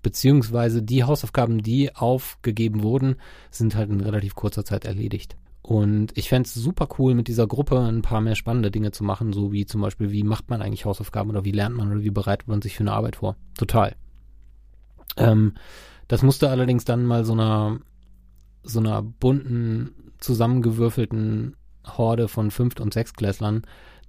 Beziehungsweise 0.02 0.84
die 0.84 1.02
Hausaufgaben, 1.02 1.64
die 1.64 1.92
aufgegeben 1.96 2.84
wurden, 2.84 3.16
sind 3.50 3.74
halt 3.74 3.90
in 3.90 4.00
relativ 4.02 4.36
kurzer 4.36 4.64
Zeit 4.64 4.84
erledigt. 4.84 5.36
Und 5.62 6.16
ich 6.16 6.28
fänd's 6.28 6.54
super 6.54 6.86
cool, 6.96 7.16
mit 7.16 7.26
dieser 7.26 7.48
Gruppe 7.48 7.80
ein 7.80 8.02
paar 8.02 8.20
mehr 8.20 8.36
spannende 8.36 8.70
Dinge 8.70 8.92
zu 8.92 9.02
machen, 9.02 9.32
so 9.32 9.50
wie 9.50 9.66
zum 9.66 9.80
Beispiel, 9.80 10.12
wie 10.12 10.22
macht 10.22 10.48
man 10.48 10.62
eigentlich 10.62 10.84
Hausaufgaben 10.84 11.30
oder 11.30 11.44
wie 11.44 11.50
lernt 11.50 11.74
man 11.74 11.90
oder 11.90 12.04
wie 12.04 12.10
bereitet 12.10 12.46
man 12.46 12.62
sich 12.62 12.76
für 12.76 12.84
eine 12.84 12.92
Arbeit 12.92 13.16
vor. 13.16 13.34
Total. 13.58 13.96
Ähm, 15.16 15.54
das 16.06 16.22
musste 16.22 16.50
allerdings 16.50 16.84
dann 16.84 17.04
mal 17.04 17.24
so 17.24 17.32
einer, 17.32 17.80
so 18.62 18.78
einer 18.78 19.02
bunten, 19.02 20.05
zusammengewürfelten 20.18 21.56
Horde 21.84 22.28
von 22.28 22.50
Fünft- 22.50 22.80
und 22.80 22.92
Sechstklässlern 22.92 23.62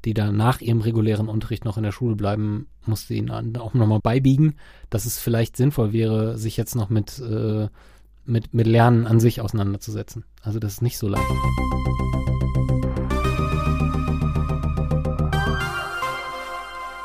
die 0.06 0.14
da 0.14 0.32
nach 0.32 0.62
ihrem 0.62 0.82
regulären 0.82 1.28
Unterricht 1.28 1.66
noch 1.66 1.78
in 1.78 1.84
der 1.84 1.92
Schule 1.92 2.16
bleiben, 2.16 2.68
musste 2.86 3.14
ihnen 3.14 3.58
auch 3.58 3.74
nochmal 3.74 4.00
beibiegen, 4.00 4.56
dass 4.90 5.06
es 5.06 5.20
vielleicht 5.20 5.58
sinnvoll 5.58 5.94
wäre, 5.94 6.38
sich 6.38 6.58
jetzt 6.58 6.76
noch 6.76 6.90
mit, 6.90 7.20
äh, 7.20 7.68
mit, 8.26 8.54
mit 8.54 8.68
Lernen 8.68 9.08
an 9.08 9.20
sich 9.20 9.42
auseinanderzusetzen. 9.42 10.24
Also 10.42 10.60
das 10.60 10.74
ist 10.74 10.82
nicht 10.82 10.98
so 10.98 11.08
leicht. 11.08 11.26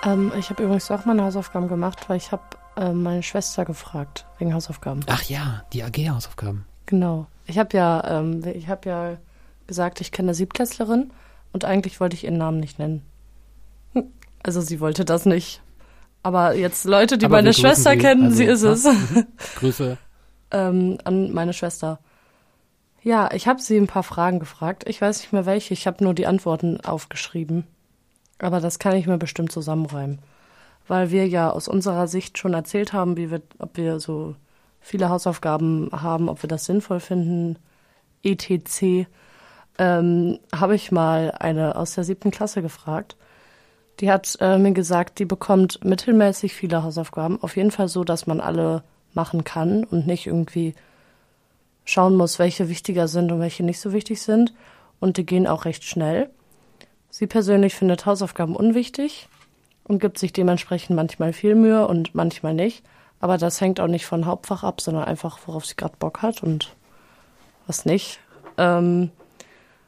Ähm, 0.04 0.32
ich 0.38 0.50
habe 0.50 0.62
übrigens 0.62 0.90
auch 0.90 1.04
meine 1.04 1.24
Hausaufgaben 1.24 1.68
gemacht, 1.68 2.08
weil 2.08 2.16
ich 2.16 2.32
habe 2.32 2.42
äh, 2.76 2.92
meine 2.92 3.22
Schwester 3.22 3.64
gefragt 3.64 4.26
wegen 4.38 4.52
Hausaufgaben. 4.52 5.00
Ach 5.06 5.22
ja, 5.22 5.64
die 5.72 5.82
AG-Hausaufgaben. 5.82 6.66
Genau. 6.86 7.26
Ich 7.46 7.58
habe 7.58 7.76
ja, 7.76 8.18
ähm, 8.20 8.42
ich 8.54 8.68
habe 8.68 8.88
ja 8.88 9.16
gesagt, 9.66 10.00
ich 10.00 10.12
kenne 10.12 10.28
eine 10.28 10.34
Siebtklässlerin 10.34 11.10
und 11.52 11.64
eigentlich 11.64 12.00
wollte 12.00 12.14
ich 12.16 12.24
ihren 12.24 12.38
Namen 12.38 12.60
nicht 12.60 12.78
nennen. 12.78 13.02
Hm. 13.92 14.04
Also 14.42 14.60
sie 14.60 14.80
wollte 14.80 15.04
das 15.04 15.26
nicht. 15.26 15.60
Aber 16.22 16.54
jetzt 16.54 16.84
Leute, 16.84 17.18
die 17.18 17.26
Aber 17.26 17.36
meine 17.36 17.52
Schwester 17.52 17.92
sie. 17.92 17.98
kennen, 17.98 18.24
Also, 18.24 18.36
sie 18.36 18.44
ist 18.44 18.62
ja. 18.62 18.72
es. 18.72 18.86
Grüße. 19.56 19.98
ähm, 20.52 20.98
an 21.04 21.32
meine 21.32 21.52
Schwester. 21.52 21.98
Ja, 23.02 23.30
ich 23.32 23.48
habe 23.48 23.60
sie 23.60 23.76
ein 23.76 23.88
paar 23.88 24.04
Fragen 24.04 24.38
gefragt. 24.38 24.84
Ich 24.86 25.00
weiß 25.00 25.20
nicht 25.20 25.32
mehr 25.32 25.46
welche. 25.46 25.74
Ich 25.74 25.86
habe 25.88 26.04
nur 26.04 26.14
die 26.14 26.26
Antworten 26.26 26.80
aufgeschrieben. 26.80 27.64
Aber 28.38 28.60
das 28.60 28.78
kann 28.78 28.94
ich 28.94 29.06
mir 29.08 29.18
bestimmt 29.18 29.50
zusammenreimen. 29.50 30.20
Weil 30.86 31.10
wir 31.10 31.26
ja 31.26 31.50
aus 31.50 31.66
unserer 31.66 32.06
Sicht 32.06 32.38
schon 32.38 32.54
erzählt 32.54 32.92
haben, 32.92 33.16
wie 33.16 33.30
wir, 33.30 33.42
ob 33.58 33.76
wir 33.76 33.98
so 33.98 34.36
viele 34.82 35.08
Hausaufgaben 35.08 35.88
haben, 35.92 36.28
ob 36.28 36.42
wir 36.42 36.48
das 36.48 36.66
sinnvoll 36.66 37.00
finden, 37.00 37.56
etc. 38.22 39.06
Ähm, 39.78 40.38
habe 40.54 40.74
ich 40.74 40.92
mal 40.92 41.30
eine 41.38 41.76
aus 41.76 41.94
der 41.94 42.04
siebten 42.04 42.30
Klasse 42.30 42.60
gefragt. 42.60 43.16
Die 44.00 44.10
hat 44.10 44.36
äh, 44.40 44.58
mir 44.58 44.72
gesagt, 44.72 45.18
die 45.18 45.24
bekommt 45.24 45.84
mittelmäßig 45.84 46.52
viele 46.52 46.82
Hausaufgaben. 46.82 47.42
Auf 47.42 47.56
jeden 47.56 47.70
Fall 47.70 47.88
so, 47.88 48.04
dass 48.04 48.26
man 48.26 48.40
alle 48.40 48.82
machen 49.14 49.44
kann 49.44 49.84
und 49.84 50.06
nicht 50.06 50.26
irgendwie 50.26 50.74
schauen 51.84 52.16
muss, 52.16 52.38
welche 52.38 52.68
wichtiger 52.68 53.08
sind 53.08 53.30
und 53.32 53.40
welche 53.40 53.62
nicht 53.62 53.80
so 53.80 53.92
wichtig 53.92 54.20
sind. 54.20 54.52
Und 55.00 55.16
die 55.16 55.26
gehen 55.26 55.46
auch 55.46 55.64
recht 55.64 55.84
schnell. 55.84 56.30
Sie 57.10 57.26
persönlich 57.26 57.74
findet 57.74 58.06
Hausaufgaben 58.06 58.56
unwichtig 58.56 59.28
und 59.84 60.00
gibt 60.00 60.18
sich 60.18 60.32
dementsprechend 60.32 60.96
manchmal 60.96 61.32
viel 61.32 61.54
Mühe 61.54 61.86
und 61.86 62.14
manchmal 62.14 62.54
nicht. 62.54 62.84
Aber 63.22 63.38
das 63.38 63.60
hängt 63.60 63.78
auch 63.78 63.86
nicht 63.86 64.04
von 64.04 64.26
Hauptfach 64.26 64.64
ab, 64.64 64.80
sondern 64.80 65.04
einfach, 65.04 65.38
worauf 65.46 65.64
sie 65.64 65.76
gerade 65.76 65.94
Bock 65.96 66.22
hat 66.22 66.42
und 66.42 66.74
was 67.68 67.86
nicht. 67.86 68.18
Ähm, 68.58 69.12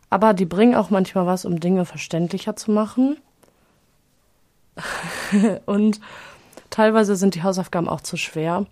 aber 0.09 0.35
die 0.35 0.47
bringen 0.47 0.77
auch 0.77 0.91
manchmal 0.91 1.27
was, 1.27 1.45
um 1.45 1.59
Dinge 1.59 1.85
verständlicher 1.85 2.55
zu 2.55 2.71
machen. 2.71 3.17
und 5.67 6.01
teilweise 6.71 7.17
sind 7.17 7.35
die 7.35 7.43
Hausaufgaben 7.43 7.89
auch 7.89 8.03
zu 8.03 8.17
schwer. 8.17 8.67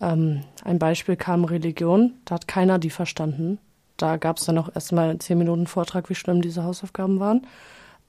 Ähm, 0.00 0.44
ein 0.64 0.78
Beispiel 0.78 1.16
kam 1.16 1.44
Religion, 1.44 2.14
da 2.24 2.36
hat 2.36 2.48
keiner 2.48 2.78
die 2.78 2.88
verstanden. 2.88 3.58
Da 3.98 4.16
gab 4.16 4.38
es 4.38 4.46
dann 4.46 4.56
auch 4.56 4.74
erstmal 4.74 5.18
zehn 5.18 5.36
Minuten 5.36 5.66
Vortrag, 5.66 6.08
wie 6.08 6.14
schlimm 6.14 6.40
diese 6.40 6.64
Hausaufgaben 6.64 7.20
waren. 7.20 7.46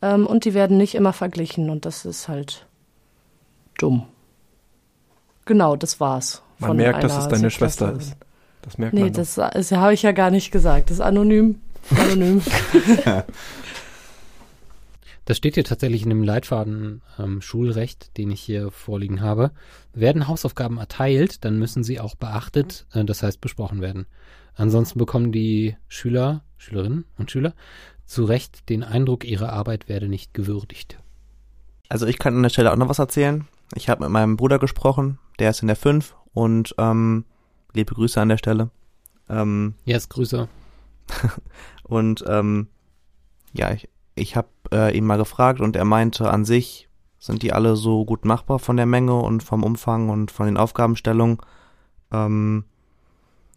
Ähm, 0.01 0.25
und 0.25 0.45
die 0.45 0.53
werden 0.53 0.77
nicht 0.77 0.95
immer 0.95 1.11
verglichen 1.11 1.69
und 1.69 1.85
das 1.85 2.05
ist 2.05 2.29
halt 2.29 2.65
dumm. 3.77 4.07
Genau, 5.45 5.75
das 5.75 5.99
war's. 5.99 6.41
Man 6.59 6.69
von 6.69 6.77
merkt, 6.77 7.03
dass 7.03 7.17
es 7.17 7.27
deine 7.27 7.51
Schwester 7.51 7.93
ist. 7.93 8.15
Das 8.61 8.77
merkt 8.77 8.93
Nee, 8.93 9.01
man. 9.01 9.13
doch. 9.13 9.17
das, 9.17 9.35
das 9.35 9.71
habe 9.71 9.93
ich 9.93 10.03
ja 10.03 10.11
gar 10.11 10.31
nicht 10.31 10.51
gesagt. 10.51 10.89
Das 10.89 10.97
ist 10.97 11.01
anonym. 11.01 11.59
Anonym. 11.97 12.41
Das 15.25 15.37
steht 15.37 15.53
hier 15.53 15.63
tatsächlich 15.63 16.03
in 16.03 16.09
dem 16.09 16.23
Leitfaden 16.23 17.01
ähm, 17.17 17.41
Schulrecht, 17.41 18.17
den 18.17 18.29
ich 18.29 18.41
hier 18.41 18.71
vorliegen 18.71 19.21
habe. 19.21 19.51
Werden 19.93 20.27
Hausaufgaben 20.27 20.77
erteilt, 20.77 21.45
dann 21.45 21.57
müssen 21.57 21.83
sie 21.83 21.99
auch 22.01 22.15
beachtet, 22.15 22.85
äh, 22.93 23.05
das 23.05 23.23
heißt 23.23 23.39
besprochen 23.39 23.79
werden. 23.79 24.05
Ansonsten 24.55 24.99
bekommen 24.99 25.31
die 25.31 25.77
Schüler, 25.87 26.43
Schülerinnen 26.57 27.05
und 27.17 27.31
Schüler 27.31 27.53
zu 28.05 28.25
Recht 28.25 28.67
den 28.69 28.83
Eindruck, 28.83 29.23
ihre 29.23 29.51
Arbeit 29.53 29.87
werde 29.87 30.09
nicht 30.09 30.33
gewürdigt. 30.33 30.97
Also 31.87 32.05
ich 32.05 32.19
kann 32.19 32.35
an 32.35 32.43
der 32.43 32.49
Stelle 32.49 32.71
auch 32.73 32.77
noch 32.77 32.89
was 32.89 32.99
erzählen. 32.99 33.47
Ich 33.75 33.87
habe 33.87 34.03
mit 34.03 34.11
meinem 34.11 34.35
Bruder 34.35 34.59
gesprochen, 34.59 35.19
der 35.39 35.49
ist 35.49 35.61
in 35.61 35.67
der 35.67 35.75
5 35.75 36.15
und 36.33 36.75
ähm, 36.77 37.25
liebe 37.73 37.93
Grüße 37.93 38.19
an 38.19 38.29
der 38.29 38.37
Stelle. 38.37 38.69
Ähm, 39.29 39.75
Yes, 39.85 40.09
Grüße. 40.09 40.47
und 41.83 42.23
ähm, 42.27 42.67
ja, 43.53 43.71
ich, 43.71 43.89
ich 44.15 44.35
habe 44.35 44.49
äh, 44.71 44.97
ihn 44.97 45.05
mal 45.05 45.17
gefragt 45.17 45.61
und 45.61 45.75
er 45.75 45.85
meinte, 45.85 46.29
an 46.29 46.45
sich 46.45 46.89
sind 47.19 47.41
die 47.41 47.53
alle 47.53 47.75
so 47.75 48.03
gut 48.03 48.25
machbar 48.25 48.59
von 48.59 48.75
der 48.75 48.85
Menge 48.85 49.15
und 49.15 49.43
vom 49.43 49.63
Umfang 49.63 50.09
und 50.09 50.29
von 50.31 50.45
den 50.45 50.57
Aufgabenstellungen. 50.57 51.37
Ähm, 52.11 52.65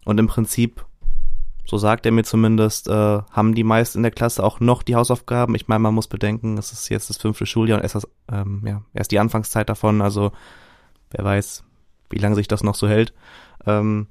und 0.05 0.19
im 0.19 0.27
Prinzip, 0.27 0.85
so 1.65 1.77
sagt 1.77 2.05
er 2.05 2.13
mir 2.13 2.23
zumindest, 2.23 2.87
äh, 2.87 3.21
haben 3.29 3.55
die 3.55 3.65
meisten 3.65 3.99
in 3.99 4.03
der 4.03 4.13
Klasse 4.13 4.41
auch 4.41 4.61
noch 4.61 4.83
die 4.83 4.95
Hausaufgaben. 4.95 5.53
Ich 5.55 5.67
meine, 5.67 5.79
man 5.79 5.93
muss 5.93 6.07
bedenken, 6.07 6.57
es 6.57 6.71
ist 6.71 6.87
jetzt 6.89 7.09
das 7.09 7.17
fünfte 7.17 7.45
Schuljahr 7.45 7.79
und 7.79 7.83
erst, 7.83 7.95
das, 7.95 8.07
ähm, 8.31 8.63
ja, 8.65 8.83
erst 8.93 9.11
die 9.11 9.19
Anfangszeit 9.19 9.67
davon. 9.67 10.01
Also 10.01 10.31
wer 11.11 11.25
weiß, 11.25 11.65
wie 12.09 12.19
lange 12.19 12.35
sich 12.35 12.47
das 12.47 12.63
noch 12.63 12.75
so 12.75 12.87
hält. 12.87 13.13
Ähm, 13.65 14.07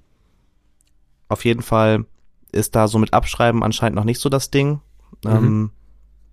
auf 1.29 1.45
jeden 1.45 1.63
Fall 1.63 2.05
ist 2.53 2.75
da 2.75 2.89
so 2.89 2.99
mit 2.99 3.13
Abschreiben 3.13 3.63
anscheinend 3.63 3.97
noch 3.97 4.05
nicht 4.05 4.21
so 4.21 4.29
das 4.29 4.51
Ding. 4.51 4.81
Mhm. 5.25 5.31
Ähm, 5.31 5.71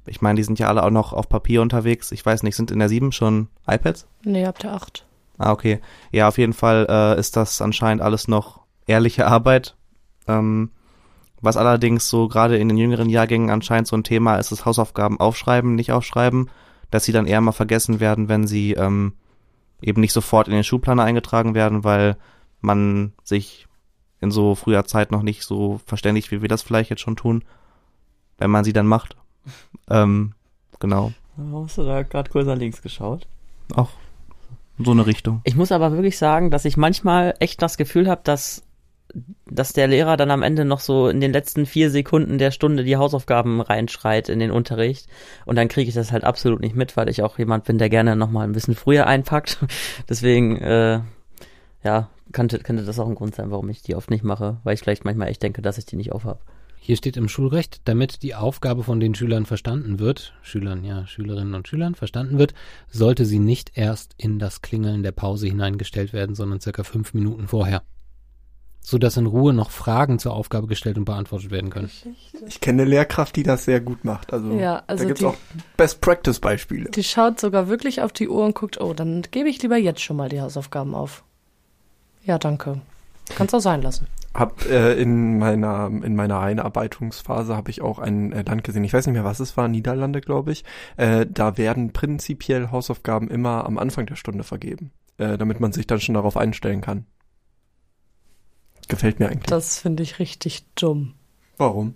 ich 0.05 0.21
meine, 0.21 0.37
die 0.37 0.43
sind 0.43 0.59
ja 0.59 0.67
alle 0.67 0.83
auch 0.83 0.89
noch 0.89 1.13
auf 1.13 1.29
Papier 1.29 1.61
unterwegs. 1.61 2.11
Ich 2.11 2.25
weiß 2.25 2.43
nicht, 2.43 2.55
sind 2.55 2.71
in 2.71 2.79
der 2.79 2.89
7 2.89 3.11
schon 3.11 3.47
iPads? 3.67 4.07
nee, 4.23 4.45
habt 4.45 4.63
ihr 4.63 4.73
acht. 4.73 5.05
Ah, 5.37 5.51
okay. 5.51 5.79
Ja, 6.11 6.27
auf 6.27 6.37
jeden 6.37 6.53
Fall 6.53 6.85
äh, 6.89 7.19
ist 7.19 7.35
das 7.35 7.61
anscheinend 7.61 8.03
alles 8.03 8.27
noch 8.27 8.61
ehrliche 8.85 9.27
Arbeit. 9.27 9.75
Ähm, 10.27 10.71
was 11.41 11.57
allerdings 11.57 12.07
so 12.07 12.27
gerade 12.27 12.57
in 12.57 12.69
den 12.69 12.77
jüngeren 12.77 13.09
Jahrgängen 13.09 13.49
anscheinend 13.49 13.87
so 13.87 13.97
ein 13.97 14.03
Thema 14.03 14.37
ist, 14.37 14.51
ist 14.51 14.65
Hausaufgaben 14.65 15.19
aufschreiben, 15.19 15.75
nicht 15.75 15.91
aufschreiben, 15.91 16.49
dass 16.91 17.03
sie 17.03 17.11
dann 17.11 17.27
eher 17.27 17.41
mal 17.41 17.51
vergessen 17.51 17.99
werden, 17.99 18.29
wenn 18.29 18.47
sie 18.47 18.73
ähm, 18.73 19.13
eben 19.83 20.01
nicht 20.01 20.13
sofort 20.13 20.47
in 20.47 20.53
den 20.53 20.63
Schulplaner 20.63 21.03
eingetragen 21.03 21.53
werden, 21.53 21.83
weil 21.83 22.17
man 22.61 23.13
sich 23.23 23.67
in 24.21 24.31
so 24.31 24.55
früher 24.55 24.85
Zeit 24.85 25.11
noch 25.11 25.21
nicht 25.21 25.43
so 25.43 25.81
verständigt, 25.85 26.31
wie 26.31 26.41
wir 26.41 26.47
das 26.47 26.61
vielleicht 26.61 26.89
jetzt 26.89 27.01
schon 27.01 27.17
tun, 27.17 27.43
wenn 28.37 28.49
man 28.49 28.63
sie 28.63 28.73
dann 28.73 28.87
macht. 28.87 29.15
Ähm, 29.89 30.33
genau. 30.79 31.11
Hast 31.53 31.77
du 31.77 31.83
da 31.83 32.03
gerade 32.03 32.31
kurz 32.31 32.47
nach 32.47 32.55
links 32.55 32.81
geschaut? 32.81 33.27
Auch 33.75 33.89
so 34.79 34.91
eine 34.91 35.05
Richtung. 35.05 35.41
Ich 35.43 35.57
muss 35.57 35.73
aber 35.73 35.91
wirklich 35.91 36.17
sagen, 36.17 36.51
dass 36.51 36.63
ich 36.63 36.77
manchmal 36.77 37.35
echt 37.39 37.61
das 37.61 37.75
Gefühl 37.75 38.09
habe, 38.09 38.21
dass, 38.23 38.63
dass 39.45 39.73
der 39.73 39.87
Lehrer 39.87 40.17
dann 40.17 40.31
am 40.31 40.41
Ende 40.43 40.65
noch 40.65 40.79
so 40.79 41.07
in 41.07 41.21
den 41.21 41.31
letzten 41.31 41.65
vier 41.65 41.89
Sekunden 41.89 42.37
der 42.37 42.51
Stunde 42.51 42.83
die 42.83 42.97
Hausaufgaben 42.97 43.61
reinschreit 43.61 44.29
in 44.29 44.39
den 44.39 44.51
Unterricht. 44.51 45.07
Und 45.45 45.55
dann 45.55 45.67
kriege 45.67 45.89
ich 45.89 45.95
das 45.95 46.11
halt 46.11 46.23
absolut 46.23 46.61
nicht 46.61 46.75
mit, 46.75 46.97
weil 46.97 47.09
ich 47.09 47.21
auch 47.21 47.37
jemand 47.37 47.65
bin, 47.65 47.77
der 47.77 47.89
gerne 47.89 48.15
nochmal 48.15 48.47
ein 48.47 48.53
bisschen 48.53 48.75
früher 48.75 49.07
einpackt. 49.07 49.59
Deswegen, 50.09 50.57
äh, 50.57 51.01
ja, 51.83 52.09
könnte, 52.31 52.59
könnte 52.59 52.83
das 52.83 52.99
auch 52.99 53.07
ein 53.07 53.15
Grund 53.15 53.35
sein, 53.35 53.51
warum 53.51 53.69
ich 53.69 53.81
die 53.81 53.95
oft 53.95 54.09
nicht 54.09 54.23
mache, 54.23 54.57
weil 54.63 54.73
ich 54.73 54.79
vielleicht 54.79 55.05
manchmal 55.05 55.27
echt 55.27 55.43
denke, 55.43 55.61
dass 55.61 55.77
ich 55.77 55.85
die 55.85 55.97
nicht 55.97 56.11
aufhab. 56.11 56.43
Hier 56.79 56.97
steht 56.97 57.15
im 57.15 57.29
Schulrecht, 57.29 57.81
damit 57.85 58.23
die 58.23 58.35
Aufgabe 58.35 58.83
von 58.83 58.99
den 58.99 59.15
Schülern 59.15 59.45
verstanden 59.45 59.99
wird, 59.99 60.33
Schülern, 60.41 60.83
ja, 60.83 61.07
Schülerinnen 61.07 61.53
und 61.53 61.65
Schülern 61.65 61.95
verstanden 61.95 62.37
wird, 62.37 62.53
sollte 62.89 63.25
sie 63.25 63.39
nicht 63.39 63.77
erst 63.77 64.15
in 64.17 64.37
das 64.37 64.61
Klingeln 64.61 65.01
der 65.01 65.13
Pause 65.13 65.47
hineingestellt 65.47 66.11
werden, 66.11 66.35
sondern 66.35 66.59
circa 66.59 66.83
fünf 66.83 67.13
Minuten 67.13 67.47
vorher. 67.47 67.83
Sodass 68.85 69.15
in 69.17 69.25
Ruhe 69.25 69.53
noch 69.53 69.71
Fragen 69.71 70.19
zur 70.19 70.33
Aufgabe 70.33 70.67
gestellt 70.67 70.97
und 70.97 71.05
beantwortet 71.05 71.51
werden 71.51 71.69
können. 71.69 71.89
Ich 72.47 72.59
kenne 72.59 72.81
eine 72.81 72.91
Lehrkraft, 72.91 73.35
die 73.37 73.43
das 73.43 73.63
sehr 73.63 73.79
gut 73.79 74.03
macht. 74.03 74.33
Also, 74.33 74.51
Ja, 74.51 74.83
also 74.87 75.03
da 75.03 75.07
gibt's 75.07 75.19
die- 75.21 75.25
auch 75.25 75.35
Best-Practice-Beispiele. 75.77 76.89
Die 76.91 77.03
schaut 77.03 77.39
sogar 77.39 77.67
wirklich 77.69 78.01
auf 78.01 78.11
die 78.11 78.27
Uhr 78.27 78.43
und 78.45 78.55
guckt, 78.55 78.79
oh, 78.81 78.93
dann 78.93 79.21
gebe 79.31 79.47
ich 79.49 79.61
lieber 79.61 79.77
jetzt 79.77 80.01
schon 80.01 80.17
mal 80.17 80.27
die 80.29 80.41
Hausaufgaben 80.41 80.93
auf. 80.95 81.23
Ja, 82.25 82.37
danke. 82.37 82.81
Kannst 83.35 83.55
auch 83.55 83.59
sein 83.61 83.81
lassen. 83.81 84.07
Hab 84.33 84.65
äh, 84.65 84.95
in 84.95 85.37
meiner 85.37 85.85
in 85.87 86.15
meiner 86.15 86.39
Einarbeitungsphase 86.39 87.55
habe 87.55 87.69
ich 87.69 87.81
auch 87.81 87.99
ein 87.99 88.31
äh, 88.33 88.41
Land 88.41 88.63
gesehen. 88.63 88.83
Ich 88.83 88.91
weiß 88.93 89.05
nicht 89.05 89.13
mehr, 89.13 89.23
was 89.23 89.39
es 89.39 89.55
war, 89.57 89.67
Niederlande, 89.67 90.21
glaube 90.21 90.51
ich. 90.51 90.63
Äh, 90.97 91.25
da 91.29 91.57
werden 91.57 91.93
prinzipiell 91.93 92.71
Hausaufgaben 92.71 93.29
immer 93.29 93.65
am 93.65 93.77
Anfang 93.77 94.07
der 94.07 94.15
Stunde 94.15 94.43
vergeben, 94.43 94.91
äh, 95.19 95.37
damit 95.37 95.59
man 95.59 95.71
sich 95.71 95.85
dann 95.87 95.99
schon 96.01 96.15
darauf 96.15 96.35
einstellen 96.35 96.81
kann. 96.81 97.05
Gefällt 98.87 99.19
mir 99.19 99.27
eigentlich. 99.29 99.47
Das 99.47 99.79
finde 99.79 100.03
ich 100.03 100.19
richtig 100.19 100.63
dumm. 100.75 101.13
Warum? 101.57 101.95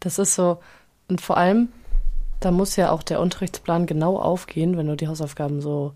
Das 0.00 0.18
ist 0.18 0.34
so, 0.34 0.58
und 1.08 1.20
vor 1.20 1.36
allem, 1.36 1.68
da 2.40 2.50
muss 2.50 2.76
ja 2.76 2.90
auch 2.90 3.02
der 3.02 3.20
Unterrichtsplan 3.20 3.86
genau 3.86 4.18
aufgehen, 4.18 4.76
wenn 4.76 4.86
du 4.86 4.96
die 4.96 5.08
Hausaufgaben 5.08 5.60
so. 5.60 5.92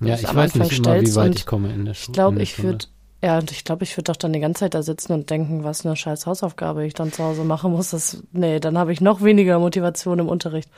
Ja, 0.00 0.14
ich 0.14 0.28
am 0.28 0.36
weiß 0.36 0.52
Anfang 0.54 0.62
nicht 0.68 0.78
immer, 0.78 0.94
wie 0.94 1.06
stellst 1.06 1.16
weit 1.16 1.26
und 1.30 1.36
ich 1.38 1.46
komme 1.46 1.72
in 1.72 1.84
der 1.84 1.92
Ich 1.92 2.00
Schule. 2.00 2.14
glaube, 2.14 2.42
ich 2.42 2.62
würde, 2.62 2.86
ja, 3.22 3.38
und 3.38 3.50
ich 3.50 3.64
glaube, 3.64 3.84
ich 3.84 3.96
würde 3.96 4.12
doch 4.12 4.16
dann 4.16 4.32
die 4.32 4.40
ganze 4.40 4.60
Zeit 4.60 4.74
da 4.74 4.82
sitzen 4.82 5.12
und 5.12 5.30
denken, 5.30 5.64
was 5.64 5.86
eine 5.86 5.96
scheiß 5.96 6.26
Hausaufgabe 6.26 6.84
ich 6.84 6.94
dann 6.94 7.12
zu 7.12 7.22
Hause 7.24 7.44
machen 7.44 7.72
muss. 7.72 7.90
Das, 7.90 8.22
nee, 8.32 8.60
dann 8.60 8.76
habe 8.76 8.92
ich 8.92 9.00
noch 9.00 9.22
weniger 9.22 9.58
Motivation 9.58 10.18
im 10.18 10.28
Unterricht. 10.28 10.68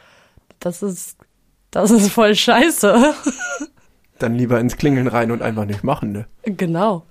das 0.60 0.82
ist, 0.82 1.16
das 1.70 1.90
ist 1.90 2.10
voll 2.10 2.34
scheiße. 2.34 3.14
Dann 4.18 4.34
lieber 4.34 4.58
ins 4.58 4.76
Klingeln 4.76 5.06
rein 5.06 5.30
und 5.30 5.42
einfach 5.42 5.64
nicht 5.64 5.84
machen, 5.84 6.10
ne? 6.10 6.26
genau. 6.44 7.04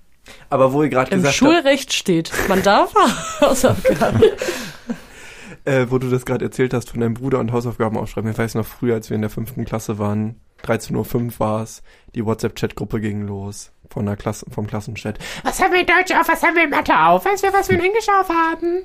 Aber 0.50 0.74
wo 0.74 0.84
ihr 0.84 0.90
gerade 0.90 1.12
Im 1.12 1.22
gesagt 1.22 1.42
habt, 1.42 1.54
Schulrecht 1.54 1.94
steht, 1.94 2.32
man 2.48 2.64
darf 2.64 2.94
Hausaufgaben. 3.42 4.24
äh, 5.66 5.88
wo 5.90 5.98
du 5.98 6.10
das 6.10 6.26
gerade 6.26 6.46
erzählt 6.46 6.74
hast 6.74 6.90
von 6.90 7.02
deinem 7.02 7.14
Bruder 7.14 7.40
und 7.40 7.52
Hausaufgaben 7.52 7.98
aufschreiben. 7.98 8.32
Ich 8.32 8.38
weiß 8.38 8.56
noch 8.56 8.66
früher, 8.66 8.96
als 8.96 9.10
wir 9.10 9.16
in 9.16 9.22
der 9.22 9.30
fünften 9.30 9.66
Klasse 9.66 10.00
waren, 10.00 10.40
13.05 10.64 11.16
Uhr 11.16 11.40
war 11.40 11.64
es, 11.64 11.84
die 12.16 12.26
WhatsApp-Chat-Gruppe 12.26 13.00
ging 13.00 13.28
los 13.28 13.72
von 13.90 14.06
der 14.06 14.16
Klasse, 14.16 14.46
vom 14.50 14.68
Klassenchat. 14.68 15.20
Was 15.44 15.62
haben 15.62 15.74
wir 15.74 15.82
in 15.82 15.86
Deutsch 15.86 16.12
auf, 16.12 16.28
was 16.28 16.42
haben 16.42 16.56
wir 16.56 16.64
in 16.64 16.70
Mathe 16.70 16.98
auf? 16.98 17.26
Weißt 17.26 17.44
du, 17.44 17.54
was 17.54 17.70
wir 17.70 17.78
in 17.78 17.86
Englisch 17.86 18.08
auf 18.10 18.30
haben? 18.30 18.84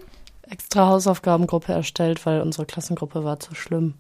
Extra 0.51 0.89
Hausaufgabengruppe 0.89 1.73
erstellt, 1.73 2.25
weil 2.27 2.41
unsere 2.41 2.67
Klassengruppe 2.67 3.25
war 3.25 3.41
zu 3.41 3.55
schlimm. 3.55 3.95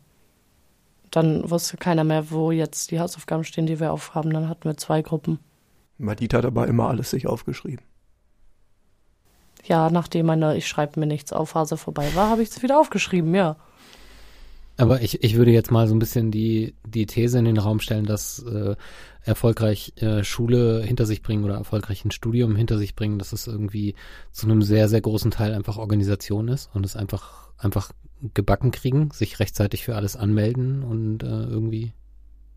Dann 1.10 1.48
wusste 1.50 1.76
keiner 1.76 2.04
mehr, 2.04 2.30
wo 2.30 2.50
jetzt 2.50 2.90
die 2.90 3.00
Hausaufgaben 3.00 3.44
stehen, 3.44 3.66
die 3.66 3.80
wir 3.80 3.92
aufhaben. 3.92 4.32
Dann 4.32 4.48
hatten 4.48 4.64
wir 4.64 4.76
zwei 4.76 5.02
Gruppen. 5.02 5.38
Madita 6.02 6.38
hat 6.38 6.44
aber 6.44 6.66
immer 6.66 6.88
alles 6.88 7.10
sich 7.10 7.26
aufgeschrieben. 7.26 7.84
Ja, 9.64 9.90
nachdem 9.90 10.26
meine 10.26 10.56
Ich 10.56 10.66
schreibe 10.66 10.98
mir 11.00 11.06
nichts 11.06 11.32
auf 11.32 11.50
Phase 11.50 11.76
vorbei 11.76 12.08
war, 12.14 12.30
habe 12.30 12.42
ich 12.42 12.50
es 12.50 12.62
wieder 12.62 12.78
aufgeschrieben, 12.78 13.34
ja. 13.34 13.56
Aber 14.76 15.02
ich, 15.02 15.22
ich 15.22 15.36
würde 15.36 15.50
jetzt 15.52 15.70
mal 15.70 15.86
so 15.86 15.94
ein 15.94 15.98
bisschen 15.98 16.30
die, 16.30 16.74
die 16.84 17.06
These 17.06 17.38
in 17.38 17.44
den 17.44 17.58
Raum 17.58 17.78
stellen, 17.78 18.06
dass 18.06 18.42
äh, 18.42 18.74
erfolgreich 19.22 19.92
äh, 19.96 20.24
Schule 20.24 20.82
hinter 20.82 21.06
sich 21.06 21.22
bringen 21.22 21.44
oder 21.44 21.54
erfolgreich 21.54 22.04
ein 22.04 22.10
Studium 22.10 22.56
hinter 22.56 22.78
sich 22.78 22.96
bringen, 22.96 23.18
dass 23.18 23.32
es 23.32 23.46
irgendwie 23.46 23.94
zu 24.32 24.46
einem 24.46 24.62
sehr, 24.62 24.88
sehr 24.88 25.00
großen 25.00 25.30
Teil 25.30 25.54
einfach 25.54 25.76
Organisation 25.76 26.48
ist 26.48 26.70
und 26.74 26.84
es 26.84 26.96
einfach, 26.96 27.50
einfach 27.58 27.92
gebacken 28.34 28.70
kriegen, 28.70 29.10
sich 29.12 29.38
rechtzeitig 29.38 29.84
für 29.84 29.94
alles 29.94 30.16
anmelden 30.16 30.82
und 30.82 31.22
äh, 31.22 31.26
irgendwie. 31.26 31.92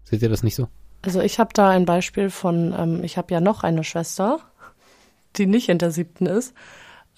Seht 0.03 0.21
ihr 0.21 0.29
das 0.29 0.43
nicht 0.43 0.55
so? 0.55 0.69
Also 1.05 1.21
ich 1.21 1.37
habe 1.37 1.51
da 1.53 1.69
ein 1.69 1.85
Beispiel 1.85 2.31
von, 2.31 2.73
ähm, 2.75 3.03
ich 3.03 3.17
habe 3.17 3.31
ja 3.31 3.39
noch 3.39 3.63
eine 3.63 3.83
Schwester, 3.83 4.39
die 5.35 5.45
nicht 5.45 5.69
in 5.69 5.77
der 5.77 5.91
siebten 5.91 6.25
ist. 6.25 6.55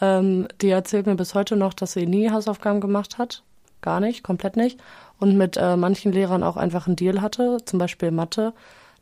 Ähm, 0.02 0.50
die 0.62 0.70
erzählt 0.70 1.06
mir 1.06 1.16
bis 1.16 1.34
heute 1.34 1.56
noch, 1.56 1.74
dass 1.74 1.94
sie 1.94 2.06
nie 2.06 2.30
Hausaufgaben 2.30 2.82
gemacht 2.82 3.18
hat. 3.18 3.44
Gar 3.80 4.02
nicht, 4.02 4.24
komplett 4.24 4.58
nicht. 4.58 4.78
Und 5.20 5.38
mit 5.38 5.56
äh, 5.56 5.78
manchen 5.78 6.12
Lehrern 6.12 6.44
auch 6.44 6.58
einfach 6.58 6.88
einen 6.88 6.98
Deal 6.98 7.22
hatte, 7.22 7.60
zum 7.64 7.80
Beispiel 7.80 8.12
Mathe, 8.12 8.54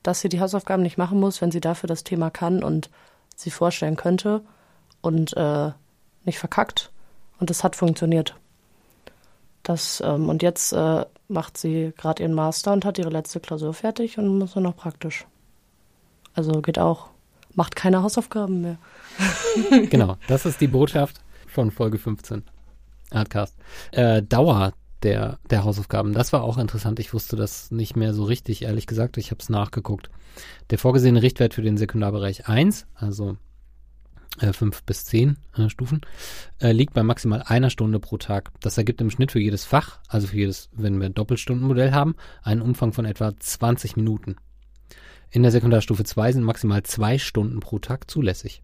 dass 0.03 0.21
sie 0.21 0.29
die 0.29 0.39
Hausaufgaben 0.39 0.83
nicht 0.83 0.99
machen 0.99 1.19
muss, 1.19 1.41
wenn 1.41 1.51
sie 1.51 1.61
dafür 1.61 1.87
das 1.87 2.03
Thema 2.03 2.29
kann 2.29 2.63
und 2.63 2.91
sie 3.35 3.49
vorstellen 3.49 3.95
könnte 3.95 4.41
und 5.01 5.35
äh, 5.35 5.71
nicht 6.25 6.37
verkackt. 6.37 6.91
Und 7.39 7.49
es 7.49 7.63
hat 7.63 7.75
funktioniert. 7.75 8.35
Das, 9.63 10.01
ähm, 10.05 10.29
und 10.29 10.43
jetzt 10.43 10.73
äh, 10.73 11.05
macht 11.27 11.57
sie 11.57 11.93
gerade 11.97 12.23
ihren 12.23 12.33
Master 12.33 12.73
und 12.73 12.85
hat 12.85 12.97
ihre 12.97 13.09
letzte 13.09 13.39
Klausur 13.39 13.73
fertig 13.73 14.17
und 14.17 14.39
muss 14.39 14.55
nur 14.55 14.63
noch 14.63 14.75
praktisch. 14.75 15.25
Also 16.33 16.61
geht 16.61 16.79
auch. 16.79 17.09
Macht 17.53 17.75
keine 17.75 18.03
Hausaufgaben 18.03 18.61
mehr. 18.61 18.77
genau, 19.89 20.17
das 20.27 20.45
ist 20.45 20.59
die 20.61 20.67
Botschaft 20.67 21.21
von 21.47 21.71
Folge 21.71 21.97
15. 21.97 22.43
Artcast. 23.11 23.55
Äh, 23.91 24.21
Dauer 24.21 24.73
der, 25.03 25.39
der 25.49 25.63
Hausaufgaben, 25.63 26.13
das 26.13 26.33
war 26.33 26.43
auch 26.43 26.57
interessant. 26.57 26.99
Ich 26.99 27.13
wusste 27.13 27.35
das 27.35 27.71
nicht 27.71 27.95
mehr 27.95 28.13
so 28.13 28.23
richtig, 28.23 28.63
ehrlich 28.63 28.87
gesagt. 28.87 29.17
Ich 29.17 29.31
habe 29.31 29.39
es 29.41 29.49
nachgeguckt. 29.49 30.09
Der 30.69 30.79
vorgesehene 30.79 31.21
Richtwert 31.21 31.53
für 31.53 31.61
den 31.61 31.77
Sekundarbereich 31.77 32.47
1, 32.47 32.87
also 32.95 33.37
äh, 34.39 34.53
5 34.53 34.83
bis 34.83 35.05
10 35.05 35.37
äh, 35.57 35.69
Stufen, 35.69 36.01
äh, 36.59 36.71
liegt 36.71 36.93
bei 36.93 37.03
maximal 37.03 37.43
einer 37.43 37.69
Stunde 37.69 37.99
pro 37.99 38.17
Tag. 38.17 38.51
Das 38.59 38.77
ergibt 38.77 39.01
im 39.01 39.09
Schnitt 39.09 39.31
für 39.31 39.39
jedes 39.39 39.65
Fach, 39.65 39.99
also 40.07 40.27
für 40.27 40.37
jedes, 40.37 40.69
wenn 40.73 40.99
wir 40.99 41.07
ein 41.07 41.13
Doppelstundenmodell 41.13 41.91
haben, 41.91 42.15
einen 42.43 42.61
Umfang 42.61 42.93
von 42.93 43.05
etwa 43.05 43.33
20 43.37 43.95
Minuten. 43.95 44.35
In 45.31 45.43
der 45.43 45.51
Sekundarstufe 45.51 46.03
2 46.03 46.33
sind 46.33 46.43
maximal 46.43 46.83
zwei 46.83 47.17
Stunden 47.17 47.59
pro 47.59 47.79
Tag 47.79 48.09
zulässig. 48.09 48.61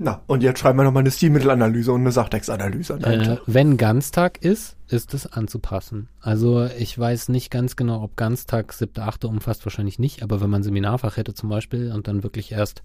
Na, 0.00 0.22
und 0.28 0.44
jetzt 0.44 0.60
schreiben 0.60 0.78
wir 0.78 0.84
nochmal 0.84 1.02
eine 1.02 1.10
Stilmittelanalyse 1.10 1.90
und 1.90 2.02
eine 2.02 2.12
Sachtextanalyse 2.12 2.94
an 2.94 3.04
einen 3.04 3.30
Äh, 3.32 3.38
wenn 3.46 3.76
Ganztag 3.76 4.38
ist, 4.44 4.76
ist 4.86 5.12
es 5.12 5.26
anzupassen. 5.26 6.08
Also 6.20 6.66
ich 6.78 6.96
weiß 6.96 7.30
nicht 7.30 7.50
ganz 7.50 7.74
genau, 7.74 8.02
ob 8.02 8.16
Ganztag 8.16 8.72
siebte, 8.72 9.02
achte 9.02 9.26
umfasst, 9.26 9.66
wahrscheinlich 9.66 9.98
nicht, 9.98 10.22
aber 10.22 10.40
wenn 10.40 10.50
man 10.50 10.62
Seminarfach 10.62 11.16
hätte 11.16 11.34
zum 11.34 11.48
Beispiel 11.48 11.90
und 11.92 12.06
dann 12.06 12.22
wirklich 12.22 12.52
erst, 12.52 12.84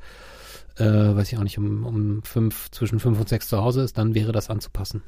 äh, 0.77 1.15
weiß 1.15 1.31
ich 1.31 1.37
auch 1.37 1.43
nicht, 1.43 1.57
um, 1.57 1.85
um 1.85 2.23
fünf, 2.23 2.71
zwischen 2.71 2.99
fünf 2.99 3.19
und 3.19 3.29
sechs 3.29 3.47
zu 3.47 3.57
Hause 3.57 3.81
ist, 3.81 3.97
dann 3.97 4.15
wäre 4.15 4.31
das 4.31 4.49
anzupassen. 4.49 5.03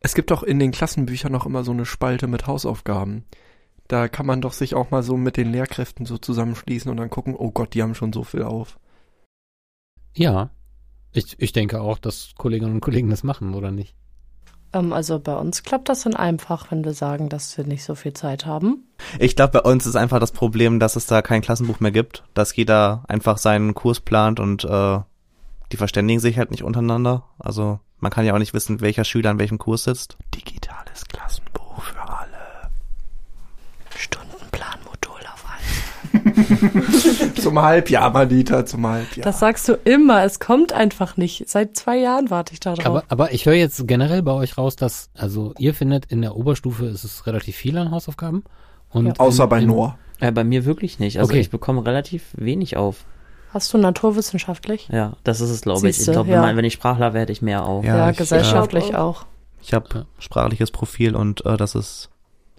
Es 0.00 0.14
gibt 0.14 0.30
doch 0.30 0.42
in 0.42 0.58
den 0.58 0.70
Klassenbüchern 0.70 1.32
noch 1.32 1.46
immer 1.46 1.64
so 1.64 1.72
eine 1.72 1.86
Spalte 1.86 2.26
mit 2.26 2.46
Hausaufgaben. 2.46 3.24
Da 3.88 4.08
kann 4.08 4.26
man 4.26 4.40
doch 4.40 4.52
sich 4.52 4.74
auch 4.74 4.90
mal 4.90 5.02
so 5.02 5.16
mit 5.16 5.36
den 5.36 5.50
Lehrkräften 5.50 6.06
so 6.06 6.18
zusammenschließen 6.18 6.90
und 6.90 6.98
dann 6.98 7.10
gucken, 7.10 7.34
oh 7.36 7.50
Gott, 7.50 7.74
die 7.74 7.82
haben 7.82 7.94
schon 7.94 8.12
so 8.12 8.22
viel 8.22 8.42
auf. 8.42 8.78
Ja, 10.14 10.50
ich, 11.12 11.36
ich 11.38 11.52
denke 11.52 11.80
auch, 11.80 11.98
dass 11.98 12.34
Kolleginnen 12.36 12.74
und 12.74 12.80
Kollegen 12.80 13.10
das 13.10 13.22
machen, 13.22 13.54
oder 13.54 13.70
nicht? 13.70 13.96
Ähm, 14.72 14.92
also 14.92 15.18
bei 15.18 15.34
uns 15.34 15.62
klappt 15.62 15.88
das 15.88 16.06
in 16.06 16.14
einem 16.14 16.38
Fach, 16.38 16.70
wenn 16.70 16.84
wir 16.84 16.92
sagen, 16.94 17.28
dass 17.28 17.56
wir 17.56 17.64
nicht 17.64 17.84
so 17.84 17.94
viel 17.94 18.12
Zeit 18.12 18.46
haben. 18.46 18.84
Ich 19.18 19.36
glaube, 19.36 19.60
bei 19.60 19.70
uns 19.70 19.86
ist 19.86 19.96
einfach 19.96 20.20
das 20.20 20.32
Problem, 20.32 20.80
dass 20.80 20.96
es 20.96 21.06
da 21.06 21.22
kein 21.22 21.40
Klassenbuch 21.40 21.80
mehr 21.80 21.92
gibt, 21.92 22.24
dass 22.34 22.54
jeder 22.54 23.04
einfach 23.08 23.38
seinen 23.38 23.74
Kurs 23.74 24.00
plant 24.00 24.40
und 24.40 24.64
äh, 24.64 24.98
die 25.72 25.76
verständigen 25.76 26.20
sich 26.20 26.38
halt 26.38 26.50
nicht 26.50 26.62
untereinander. 26.62 27.24
Also 27.38 27.80
man 27.98 28.10
kann 28.10 28.24
ja 28.24 28.34
auch 28.34 28.38
nicht 28.38 28.54
wissen, 28.54 28.80
welcher 28.80 29.04
Schüler 29.04 29.30
an 29.30 29.38
welchem 29.38 29.58
Kurs 29.58 29.84
sitzt. 29.84 30.16
Digitales 30.34 31.06
Klassenbuch 31.08 31.82
für 31.82 32.00
alle. 32.00 32.70
Stundenplan-Modul 33.96 35.20
auf 35.32 35.44
alles. 35.46 36.27
Zum 37.40 37.60
Halbjahr, 37.60 38.10
Madita, 38.10 38.64
zum 38.66 38.86
Halbjahr. 38.86 39.24
Das 39.24 39.40
sagst 39.40 39.68
du 39.68 39.74
immer, 39.84 40.24
es 40.24 40.40
kommt 40.40 40.72
einfach 40.72 41.16
nicht. 41.16 41.48
Seit 41.48 41.76
zwei 41.76 41.98
Jahren 41.98 42.30
warte 42.30 42.52
ich 42.52 42.60
darauf. 42.60 42.84
Aber, 42.86 43.04
aber 43.08 43.32
ich 43.32 43.46
höre 43.46 43.54
jetzt 43.54 43.86
generell 43.86 44.22
bei 44.22 44.32
euch 44.32 44.58
raus, 44.58 44.76
dass, 44.76 45.10
also 45.16 45.54
ihr 45.58 45.74
findet, 45.74 46.06
in 46.06 46.22
der 46.22 46.36
Oberstufe 46.36 46.86
ist 46.86 47.04
es 47.04 47.26
relativ 47.26 47.56
viel 47.56 47.76
an 47.78 47.90
Hausaufgaben. 47.90 48.44
Und 48.90 49.06
Ja. 49.06 49.12
Außer 49.18 49.44
in, 49.44 49.48
bei 49.50 49.60
Noah. 49.60 49.98
Äh, 50.20 50.32
bei 50.32 50.44
mir 50.44 50.64
wirklich 50.64 50.98
nicht. 50.98 51.18
Also 51.18 51.30
Okay. 51.30 51.40
ich 51.40 51.50
bekomme 51.50 51.84
relativ 51.84 52.24
wenig 52.36 52.76
auf. 52.76 53.04
Hast 53.50 53.72
du 53.72 53.78
naturwissenschaftlich? 53.78 54.88
Ja, 54.92 55.14
das 55.24 55.40
ist 55.40 55.50
es, 55.50 55.62
glaube 55.62 55.88
ich. 55.88 55.98
Ich 55.98 56.06
glaube, 56.06 56.30
ja. 56.30 56.54
wenn, 56.54 56.64
ich 56.64 56.74
Sprachler 56.74 57.14
wäre, 57.14 57.22
hätte 57.22 57.32
ich 57.32 57.40
mehr 57.42 57.64
auf. 57.64 57.84
Ja, 57.84 57.96
Ja, 57.96 58.10
ich, 58.10 58.16
gesellschaftlich 58.18 58.90
äh, 58.90 58.96
auch. 58.96 59.24
Ich 59.62 59.72
habe 59.72 60.06
sprachliches 60.18 60.70
Profil 60.70 61.16
und 61.16 61.44
äh, 61.46 61.56
das 61.56 61.74
ist 61.74 62.10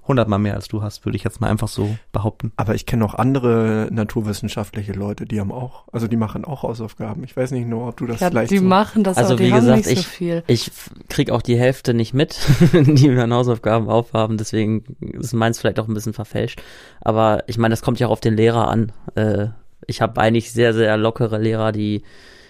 hundertmal 0.09 0.39
mehr 0.39 0.55
als 0.55 0.67
du 0.67 0.81
hast, 0.81 1.05
würde 1.05 1.15
ich 1.15 1.23
jetzt 1.23 1.39
mal 1.39 1.47
einfach 1.47 1.69
so 1.69 1.95
behaupten. 2.11 2.51
Aber 2.57 2.75
ich 2.75 2.85
kenne 2.85 2.99
noch 2.99 3.15
andere 3.15 3.87
naturwissenschaftliche 3.91 4.91
Leute, 4.91 5.25
die 5.25 5.39
haben 5.39 5.51
auch, 5.51 5.83
also 5.93 6.07
die 6.07 6.17
machen 6.17 6.43
auch 6.43 6.63
Hausaufgaben. 6.63 7.23
Ich 7.23 7.37
weiß 7.37 7.51
nicht 7.51 7.67
nur, 7.67 7.87
ob 7.87 7.97
du 7.97 8.07
das 8.07 8.19
Ja, 8.19 8.29
vielleicht 8.29 8.51
die 8.51 8.57
so 8.57 8.65
machen 8.65 9.05
das, 9.05 9.17
Also 9.17 9.33
aber 9.33 9.43
die 9.43 9.49
wie 9.49 9.53
haben 9.53 9.61
gesagt, 9.61 9.85
nicht 9.85 10.17
so 10.17 10.25
ich-. 10.25 10.43
Ich 10.47 10.71
krieg 11.07 11.31
auch 11.31 11.41
die 11.41 11.57
Hälfte 11.57 11.93
nicht 11.93 12.13
mit, 12.13 12.37
die 12.73 13.15
wir 13.15 13.23
an 13.23 13.33
Hausaufgaben 13.33 13.87
aufhaben, 13.87 14.37
deswegen 14.37 14.83
ist 14.99 15.33
meins 15.33 15.59
vielleicht 15.59 15.79
auch 15.79 15.87
ein 15.87 15.93
bisschen 15.93 16.13
verfälscht. 16.13 16.61
Aber 16.99 17.43
ich 17.47 17.57
meine, 17.57 17.71
das 17.71 17.81
kommt 17.81 17.99
ja 17.99 18.07
auch 18.07 18.11
auf 18.11 18.19
den 18.19 18.35
Lehrer 18.35 18.67
an. 18.67 18.91
Äh, 19.15 19.47
ich 19.87 20.01
habe 20.01 20.19
eigentlich 20.19 20.51
sehr, 20.51 20.73
sehr 20.73 20.97
lockere 20.97 21.37
Lehrer, 21.37 21.71
die 21.71 22.03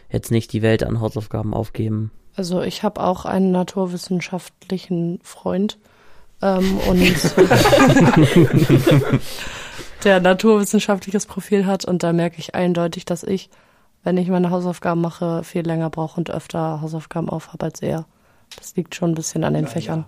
jetzt 0.10 0.32
nicht 0.32 0.52
die 0.54 0.62
Welt 0.62 0.84
an 0.84 1.00
Hausaufgaben 1.02 1.54
aufgeben. 1.54 2.12
Also 2.36 2.62
ich 2.62 2.84
habe 2.84 3.02
auch 3.04 3.26
einen 3.26 3.52
naturwissenschaftlichen 3.52 5.20
Freund 5.24 5.78
ähm, 6.42 6.78
und 6.88 7.00
der 10.04 10.20
naturwissenschaftliches 10.22 11.26
Profil 11.26 11.66
hat 11.66 11.86
und 11.86 12.04
da 12.04 12.14
merke 12.14 12.40
ich 12.40 12.56
eindeutig, 12.56 13.06
dass 13.06 13.24
ich, 13.24 13.50
wenn 14.04 14.18
ich 14.18 14.30
meine 14.30 14.50
Hausaufgaben 14.50 15.02
mache, 15.02 15.44
viel 15.44 15.66
länger 15.66 15.90
brauche 15.90 16.18
und 16.20 16.32
öfter 16.32 16.82
Hausaufgaben 16.82 17.30
aufhabe 17.30 17.66
als 17.66 17.82
er. 17.82 18.06
Das 18.58 18.76
liegt 18.76 18.96
schon 18.96 19.12
ein 19.12 19.16
bisschen 19.16 19.44
an 19.44 19.54
den 19.54 19.68
Fächern. 19.68 20.06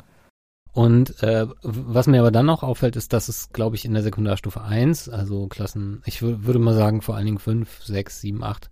Und 0.74 1.22
äh, 1.22 1.48
was 1.64 2.08
mir 2.08 2.22
aber 2.22 2.32
dann 2.32 2.46
noch 2.46 2.64
auffällt, 2.64 2.96
ist, 2.96 3.12
dass 3.12 3.28
es, 3.28 3.50
glaube 3.50 3.76
ich, 3.76 3.84
in 3.84 3.94
der 3.94 4.04
Sekundarstufe 4.04 4.62
1, 4.62 5.10
also 5.10 5.48
Klassen, 5.48 6.02
ich 6.06 6.20
wür- 6.22 6.46
würde 6.46 6.60
mal 6.60 6.74
sagen 6.74 7.02
vor 7.02 7.16
allen 7.18 7.26
Dingen 7.26 7.40
5, 7.40 7.84
6, 7.84 8.22
7, 8.22 8.42
8, 8.44 8.70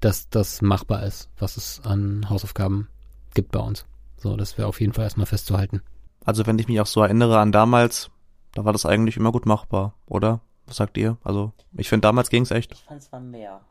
dass 0.00 0.28
das 0.28 0.60
machbar 0.60 1.04
ist, 1.04 1.30
was 1.38 1.56
es 1.56 1.80
an 1.82 2.28
Hausaufgaben 2.28 2.88
gibt 3.32 3.50
bei 3.52 3.60
uns. 3.60 3.86
So, 4.18 4.36
das 4.36 4.58
wäre 4.58 4.68
auf 4.68 4.78
jeden 4.80 4.92
Fall 4.92 5.04
erstmal 5.04 5.26
festzuhalten. 5.26 5.80
Also 6.28 6.44
wenn 6.44 6.58
ich 6.58 6.68
mich 6.68 6.78
auch 6.78 6.86
so 6.86 7.00
erinnere 7.00 7.38
an 7.38 7.52
damals, 7.52 8.10
da 8.52 8.66
war 8.66 8.74
das 8.74 8.84
eigentlich 8.84 9.16
immer 9.16 9.32
gut 9.32 9.46
machbar, 9.46 9.94
oder? 10.06 10.40
Was 10.66 10.76
sagt 10.76 10.98
ihr? 10.98 11.16
Also 11.24 11.52
ich 11.74 11.88
finde, 11.88 12.02
damals 12.02 12.28
ging's 12.28 12.50
echt. 12.50 12.70
Ich 12.72 12.82
fand 12.82 13.00
es 13.00 13.10
war 13.10 13.18
mehr. 13.18 13.62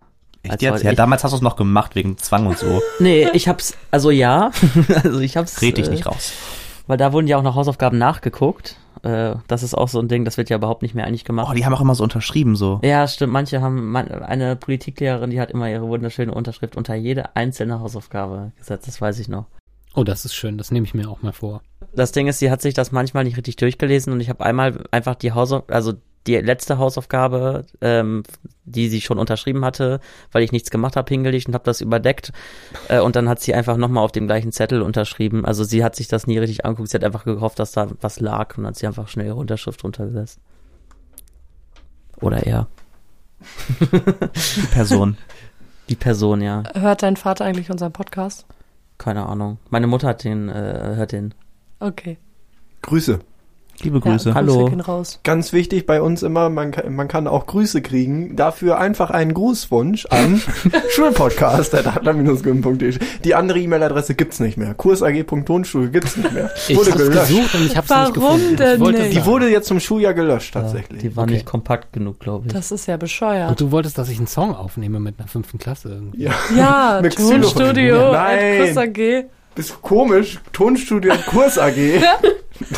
Echt 0.42 0.54
Also, 0.54 0.66
jetzt? 0.66 0.84
Ja, 0.84 0.94
damals 0.94 1.24
hast 1.24 1.34
du 1.34 1.36
es 1.36 1.44
noch 1.44 1.56
gemacht 1.56 1.94
wegen 1.94 2.18
Zwang 2.18 2.48
und 2.48 2.58
so. 2.58 2.82
Nee, 3.00 3.30
ich 3.34 3.48
hab's, 3.48 3.78
also 3.92 4.10
ja, 4.10 4.50
also 5.04 5.20
ich 5.20 5.38
hab's. 5.38 5.62
Red 5.62 5.78
dich 5.78 5.86
äh, 5.86 5.92
nicht 5.92 6.08
raus. 6.08 6.34
Weil 6.88 6.98
da 6.98 7.14
wurden 7.14 7.28
ja 7.28 7.38
auch 7.38 7.44
noch 7.44 7.54
Hausaufgaben 7.54 8.00
nachgeguckt. 8.00 8.78
Äh, 9.04 9.36
das 9.46 9.62
ist 9.62 9.76
auch 9.76 9.88
so 9.88 10.00
ein 10.00 10.08
Ding, 10.08 10.26
das 10.26 10.38
wird 10.38 10.50
ja 10.50 10.58
überhaupt 10.58 10.82
nicht 10.82 10.96
mehr 10.96 11.06
eigentlich 11.06 11.26
gemacht. 11.26 11.50
Oh, 11.52 11.54
die 11.54 11.64
haben 11.64 11.76
auch 11.76 11.82
immer 11.82 11.94
so 11.94 12.04
unterschrieben 12.04 12.56
so. 12.56 12.80
Ja, 12.84 13.08
stimmt. 13.08 13.34
Manche 13.34 13.62
haben, 13.62 13.92
man, 13.92 14.08
eine 14.10 14.56
Politiklehrerin, 14.56 15.30
die 15.30 15.40
hat 15.40 15.52
immer 15.52 15.70
ihre 15.70 15.88
wunderschöne 15.88 16.34
Unterschrift 16.34 16.76
unter 16.76 16.96
jede 16.96 17.36
einzelne 17.36 17.82
Hausaufgabe 17.82 18.52
gesetzt. 18.58 18.88
Das 18.88 19.00
weiß 19.00 19.20
ich 19.20 19.28
noch. 19.28 19.46
Oh, 19.94 20.04
das 20.04 20.26
ist 20.26 20.34
schön. 20.34 20.58
Das 20.58 20.72
nehme 20.72 20.88
ich 20.88 20.96
mir 20.96 21.08
auch 21.08 21.22
mal 21.22 21.34
vor. 21.34 21.62
Das 21.94 22.12
Ding 22.12 22.28
ist, 22.28 22.40
sie 22.40 22.52
hat 22.52 22.62
sich 22.62 22.74
das 22.74 22.92
manchmal 22.92 23.24
nicht 23.24 23.38
richtig 23.38 23.56
durchgelesen 23.56 24.14
und 24.14 24.20
ich 24.20 24.30
habe 24.30 24.46
einmal 24.46 24.84
einfach 24.92 25.16
die 25.16 25.32
Hausaufgabe, 25.32 25.74
also 25.74 25.94
die 26.28 26.36
letzte 26.36 26.78
Hausaufgabe, 26.78 27.66
ähm, 27.82 28.24
die 28.66 28.90
sie 28.90 29.02
schon 29.02 29.18
unterschrieben 29.18 29.64
hatte, 29.64 30.00
weil 30.32 30.44
ich 30.44 30.52
nichts 30.52 30.70
gemacht 30.70 30.98
habe, 30.98 31.08
hingelegt 31.10 31.48
und 31.48 31.54
habe 31.54 31.64
das 31.64 31.82
überdeckt. 31.82 32.34
Äh, 32.90 33.00
und 33.00 33.16
dann 33.16 33.30
hat 33.30 33.40
sie 33.40 33.54
einfach 33.54 33.78
nochmal 33.78 34.04
auf 34.04 34.12
dem 34.12 34.28
gleichen 34.28 34.52
Zettel 34.52 34.82
unterschrieben. 34.82 35.46
Also 35.46 35.64
sie 35.64 35.84
hat 35.84 35.96
sich 35.96 36.10
das 36.10 36.28
nie 36.28 36.38
richtig 36.38 36.66
angeguckt. 36.66 36.90
Sie 36.90 36.98
hat 36.98 37.06
einfach 37.06 37.24
gehofft, 37.24 37.60
dass 37.60 37.72
da 37.72 37.88
was 38.02 38.20
lag 38.20 38.58
und 38.58 38.68
hat 38.68 38.76
sie 38.76 38.88
einfach 38.88 39.08
schnell 39.08 39.28
ihre 39.28 39.36
Unterschrift 39.36 39.84
runtergesetzt. 39.84 40.40
Oder 42.20 42.46
er. 42.46 42.68
Die 43.66 44.68
Person. 44.74 45.18
Die 45.90 45.96
Person, 45.96 46.42
ja. 46.42 46.64
Hört 46.74 47.02
dein 47.02 47.16
Vater 47.16 47.46
eigentlich 47.46 47.72
unseren 47.72 47.94
Podcast? 47.94 48.46
Keine 48.98 49.26
Ahnung. 49.26 49.58
Meine 49.70 49.88
Mutter 49.88 50.10
hat 50.10 50.26
den, 50.26 50.50
äh, 50.50 50.96
hört 50.96 51.14
den. 51.14 51.34
Okay. 51.80 52.18
Grüße. 52.82 53.20
Liebe 53.82 54.00
Grüße. 54.00 54.30
Ja, 54.30 54.36
Hallo. 54.36 54.56
Grüße 54.62 54.70
gehen 54.72 54.80
raus. 54.80 55.20
Ganz 55.24 55.54
wichtig 55.54 55.86
bei 55.86 56.02
uns 56.02 56.24
immer, 56.24 56.50
man 56.50 56.72
kann, 56.72 56.96
man 56.96 57.08
kann 57.08 57.28
auch 57.28 57.46
Grüße 57.46 57.84
kriegen. 57.84 58.36
Dafür 58.36 58.80
einfach 58.80 59.12
einen 59.12 59.36
Grußwunsch 59.36 60.08
an 60.08 60.42
schulpodcast.de. 60.90 62.98
Die 63.24 63.36
andere 63.36 63.60
E-Mail-Adresse 63.60 64.16
gibt's 64.16 64.40
nicht 64.40 64.58
mehr. 64.58 64.74
kursag.tonstudio 64.74 65.92
gibt's 65.92 66.18
nicht 66.18 66.32
mehr. 66.34 66.50
Ich 66.68 66.76
Wurde 66.76 66.90
hab's 66.92 67.02
gelöscht. 67.04 67.28
gesucht 67.28 67.54
und 67.56 67.66
ich 67.68 67.78
hab's 67.78 67.90
nicht 67.90 68.00
Warum 68.00 68.14
gefunden. 68.14 68.56
denn 68.58 68.74
ich 68.76 68.80
wollte 68.80 69.02
nicht? 69.04 69.16
Die 69.16 69.26
wurde 69.26 69.50
jetzt 69.50 69.68
zum 69.68 69.80
Schuljahr 69.80 70.16
gelöscht, 70.16 70.54
tatsächlich. 70.56 71.02
Die 71.02 71.16
war 71.16 71.26
Okay. 71.26 71.34
nicht 71.34 71.46
kompakt 71.46 71.94
genug, 71.94 72.20
glaube 72.20 72.48
ich. 72.48 72.54
Das 72.54 72.72
ist 72.72 72.88
ja 72.88 72.98
bescheuert. 72.98 73.50
Und 73.52 73.62
du 73.62 73.72
wolltest, 73.72 73.98
dass 74.00 74.10
ich 74.10 74.18
einen 74.18 74.26
Song 74.28 74.56
aufnehme 74.56 75.00
mit 75.00 75.20
einer 75.20 75.28
fünften 75.28 75.60
Klasse 75.60 75.90
irgendwie. 75.90 76.24
ja. 76.24 76.32
ja. 76.56 77.02
Tonstudio, 77.10 78.12
Nein. 78.14 78.74
AG. 79.58 79.62
Bist 79.62 79.82
komisch. 79.82 80.40
Tonstudio 80.54 81.14
Kurs 81.28 81.58
AG. 81.58 81.74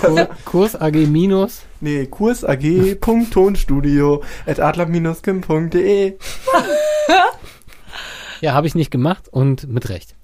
Kur 0.02 0.28
Kurs 0.46 0.76
AG 0.76 0.96
minus. 1.08 1.62
Nee, 1.82 2.06
Kurs 2.08 2.44
AG.tonstudio 2.44 4.24
at 4.46 4.60
adler-kim.de. 4.60 6.18
Ja, 8.42 8.54
habe 8.54 8.68
ich 8.68 8.76
nicht 8.76 8.90
gemacht 8.90 9.28
und 9.30 9.68
mit 9.68 9.90
Recht. 9.90 10.16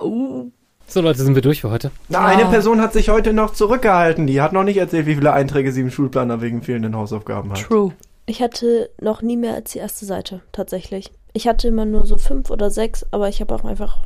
Uh, 0.00 0.50
So 0.86 1.02
Leute, 1.02 1.22
sind 1.22 1.34
wir 1.34 1.42
durch 1.42 1.60
für 1.60 1.70
heute. 1.70 1.90
Na, 2.08 2.24
eine 2.24 2.46
Person 2.46 2.80
hat 2.80 2.94
sich 2.94 3.10
heute 3.10 3.34
noch 3.34 3.52
zurückgehalten. 3.52 4.26
Die 4.26 4.40
hat 4.40 4.54
noch 4.54 4.64
nicht 4.64 4.78
erzählt, 4.78 5.04
wie 5.04 5.16
viele 5.16 5.34
Einträge 5.34 5.72
sie 5.72 5.82
im 5.82 5.90
Schulplaner 5.90 6.40
wegen 6.40 6.62
fehlenden 6.62 6.96
Hausaufgaben 6.96 7.50
hat. 7.52 7.60
true. 7.60 7.92
Ich 8.24 8.40
hatte 8.40 8.88
noch 8.98 9.20
nie 9.20 9.36
mehr 9.36 9.54
als 9.54 9.72
die 9.72 9.78
erste 9.80 10.06
Seite, 10.06 10.40
tatsächlich. 10.52 11.10
Ich 11.34 11.46
hatte 11.46 11.68
immer 11.68 11.84
nur 11.84 12.06
so 12.06 12.16
fünf 12.16 12.48
oder 12.50 12.70
sechs, 12.70 13.04
aber 13.10 13.28
ich 13.28 13.42
habe 13.42 13.54
auch 13.54 13.64
einfach, 13.64 13.98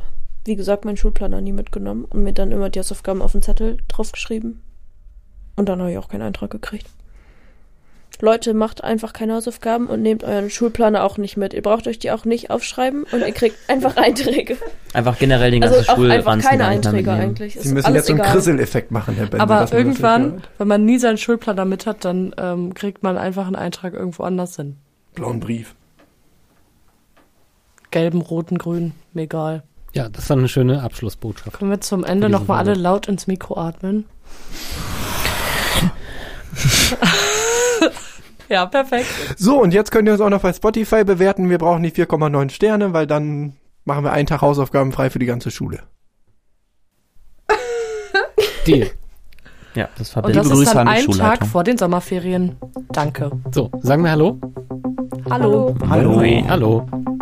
wie 0.47 0.55
gesagt, 0.55 0.85
meinen 0.85 0.97
Schulplaner 0.97 1.41
nie 1.41 1.51
mitgenommen 1.51 2.05
und 2.05 2.23
mir 2.23 2.33
dann 2.33 2.51
immer 2.51 2.69
die 2.69 2.79
Hausaufgaben 2.79 3.21
auf 3.21 3.33
den 3.33 3.41
Zettel 3.41 3.77
draufgeschrieben. 3.87 4.61
Und 5.57 5.69
dann 5.69 5.79
habe 5.79 5.91
ich 5.91 5.97
auch 5.97 6.07
keinen 6.07 6.21
Eintrag 6.21 6.49
gekriegt. 6.49 6.87
Leute, 8.19 8.55
macht 8.55 8.83
einfach 8.83 9.13
keine 9.13 9.35
Hausaufgaben 9.35 9.85
und 9.87 10.01
nehmt 10.01 10.23
euren 10.23 10.49
Schulplaner 10.49 11.03
auch 11.03 11.17
nicht 11.19 11.37
mit. 11.37 11.53
Ihr 11.53 11.61
braucht 11.61 11.87
euch 11.87 11.99
die 11.99 12.09
auch 12.09 12.25
nicht 12.25 12.49
aufschreiben 12.49 13.03
und 13.11 13.19
ihr 13.19 13.31
kriegt 13.31 13.57
einfach 13.67 13.95
Einträge. 13.95 14.57
Einfach 14.93 15.19
generell 15.19 15.51
den 15.51 15.61
ganzen 15.61 15.77
Also 15.79 15.91
einfach 15.91 15.95
Schulranzen 15.95 16.49
keine 16.49 16.65
Einträge 16.65 16.97
mitnehmen. 16.97 17.21
eigentlich. 17.21 17.59
Sie 17.59 17.73
müssen 17.73 17.93
jetzt 17.93 18.07
so 18.07 18.13
einen. 18.13 18.23
Krisseleffekt 18.23 18.89
machen, 18.89 19.13
Herr 19.15 19.27
Bender. 19.27 19.43
Aber 19.43 19.71
irgendwann, 19.71 20.41
wenn 20.57 20.67
man 20.67 20.85
nie 20.85 20.97
seinen 20.97 21.17
Schulplaner 21.17 21.65
mit 21.65 21.85
hat, 21.85 22.05
dann 22.05 22.33
ähm, 22.37 22.73
kriegt 22.73 23.03
man 23.03 23.17
einfach 23.17 23.45
einen 23.45 23.55
Eintrag 23.55 23.93
irgendwo 23.93 24.23
anders 24.23 24.55
hin. 24.55 24.77
Blauen 25.13 25.39
Brief. 25.39 25.75
Gelben, 27.91 28.21
roten, 28.21 28.57
grün, 28.57 28.93
mir 29.13 29.23
egal. 29.23 29.63
Ja, 29.97 30.09
das 30.09 30.29
war 30.29 30.37
eine 30.37 30.47
schöne 30.47 30.83
Abschlussbotschaft. 30.83 31.57
Können 31.57 31.71
wir 31.71 31.81
zum 31.81 32.03
Ende 32.03 32.29
nochmal 32.29 32.59
alle 32.59 32.75
laut 32.75 33.07
ins 33.07 33.25
Mikro 33.25 33.57
atmen? 33.57 34.05
ja, 38.47 38.67
perfekt. 38.67 39.07
So, 39.37 39.59
und 39.59 39.73
jetzt 39.73 39.89
könnt 39.91 40.07
ihr 40.07 40.11
uns 40.11 40.21
auch 40.21 40.29
noch 40.29 40.41
bei 40.41 40.53
Spotify 40.53 41.03
bewerten. 41.03 41.49
Wir 41.49 41.57
brauchen 41.57 41.81
die 41.81 41.91
4,9 41.91 42.51
Sterne, 42.51 42.93
weil 42.93 43.07
dann 43.07 43.53
machen 43.85 44.03
wir 44.03 44.11
einen 44.11 44.27
Tag 44.27 44.41
Hausaufgaben 44.41 44.91
frei 44.91 45.09
für 45.09 45.17
die 45.17 45.25
ganze 45.25 45.49
Schule. 45.49 45.79
Deal. 48.67 48.91
Ja, 49.73 49.89
das 49.97 50.09
Und 50.09 50.13
verbindet. 50.13 50.45
das 50.45 50.45
Liebe 50.45 50.61
ist 50.61 50.69
Grüße 50.73 50.75
dann 50.75 50.87
ein 50.87 51.07
Tag 51.07 51.47
vor 51.47 51.63
den 51.63 51.79
Sommerferien. 51.79 52.55
Danke. 52.91 53.31
So, 53.51 53.71
sagen 53.81 54.03
wir 54.03 54.11
Hallo? 54.11 54.39
Hallo. 55.27 55.73
Hallo. 55.89 56.21
Hallo. 56.47 57.16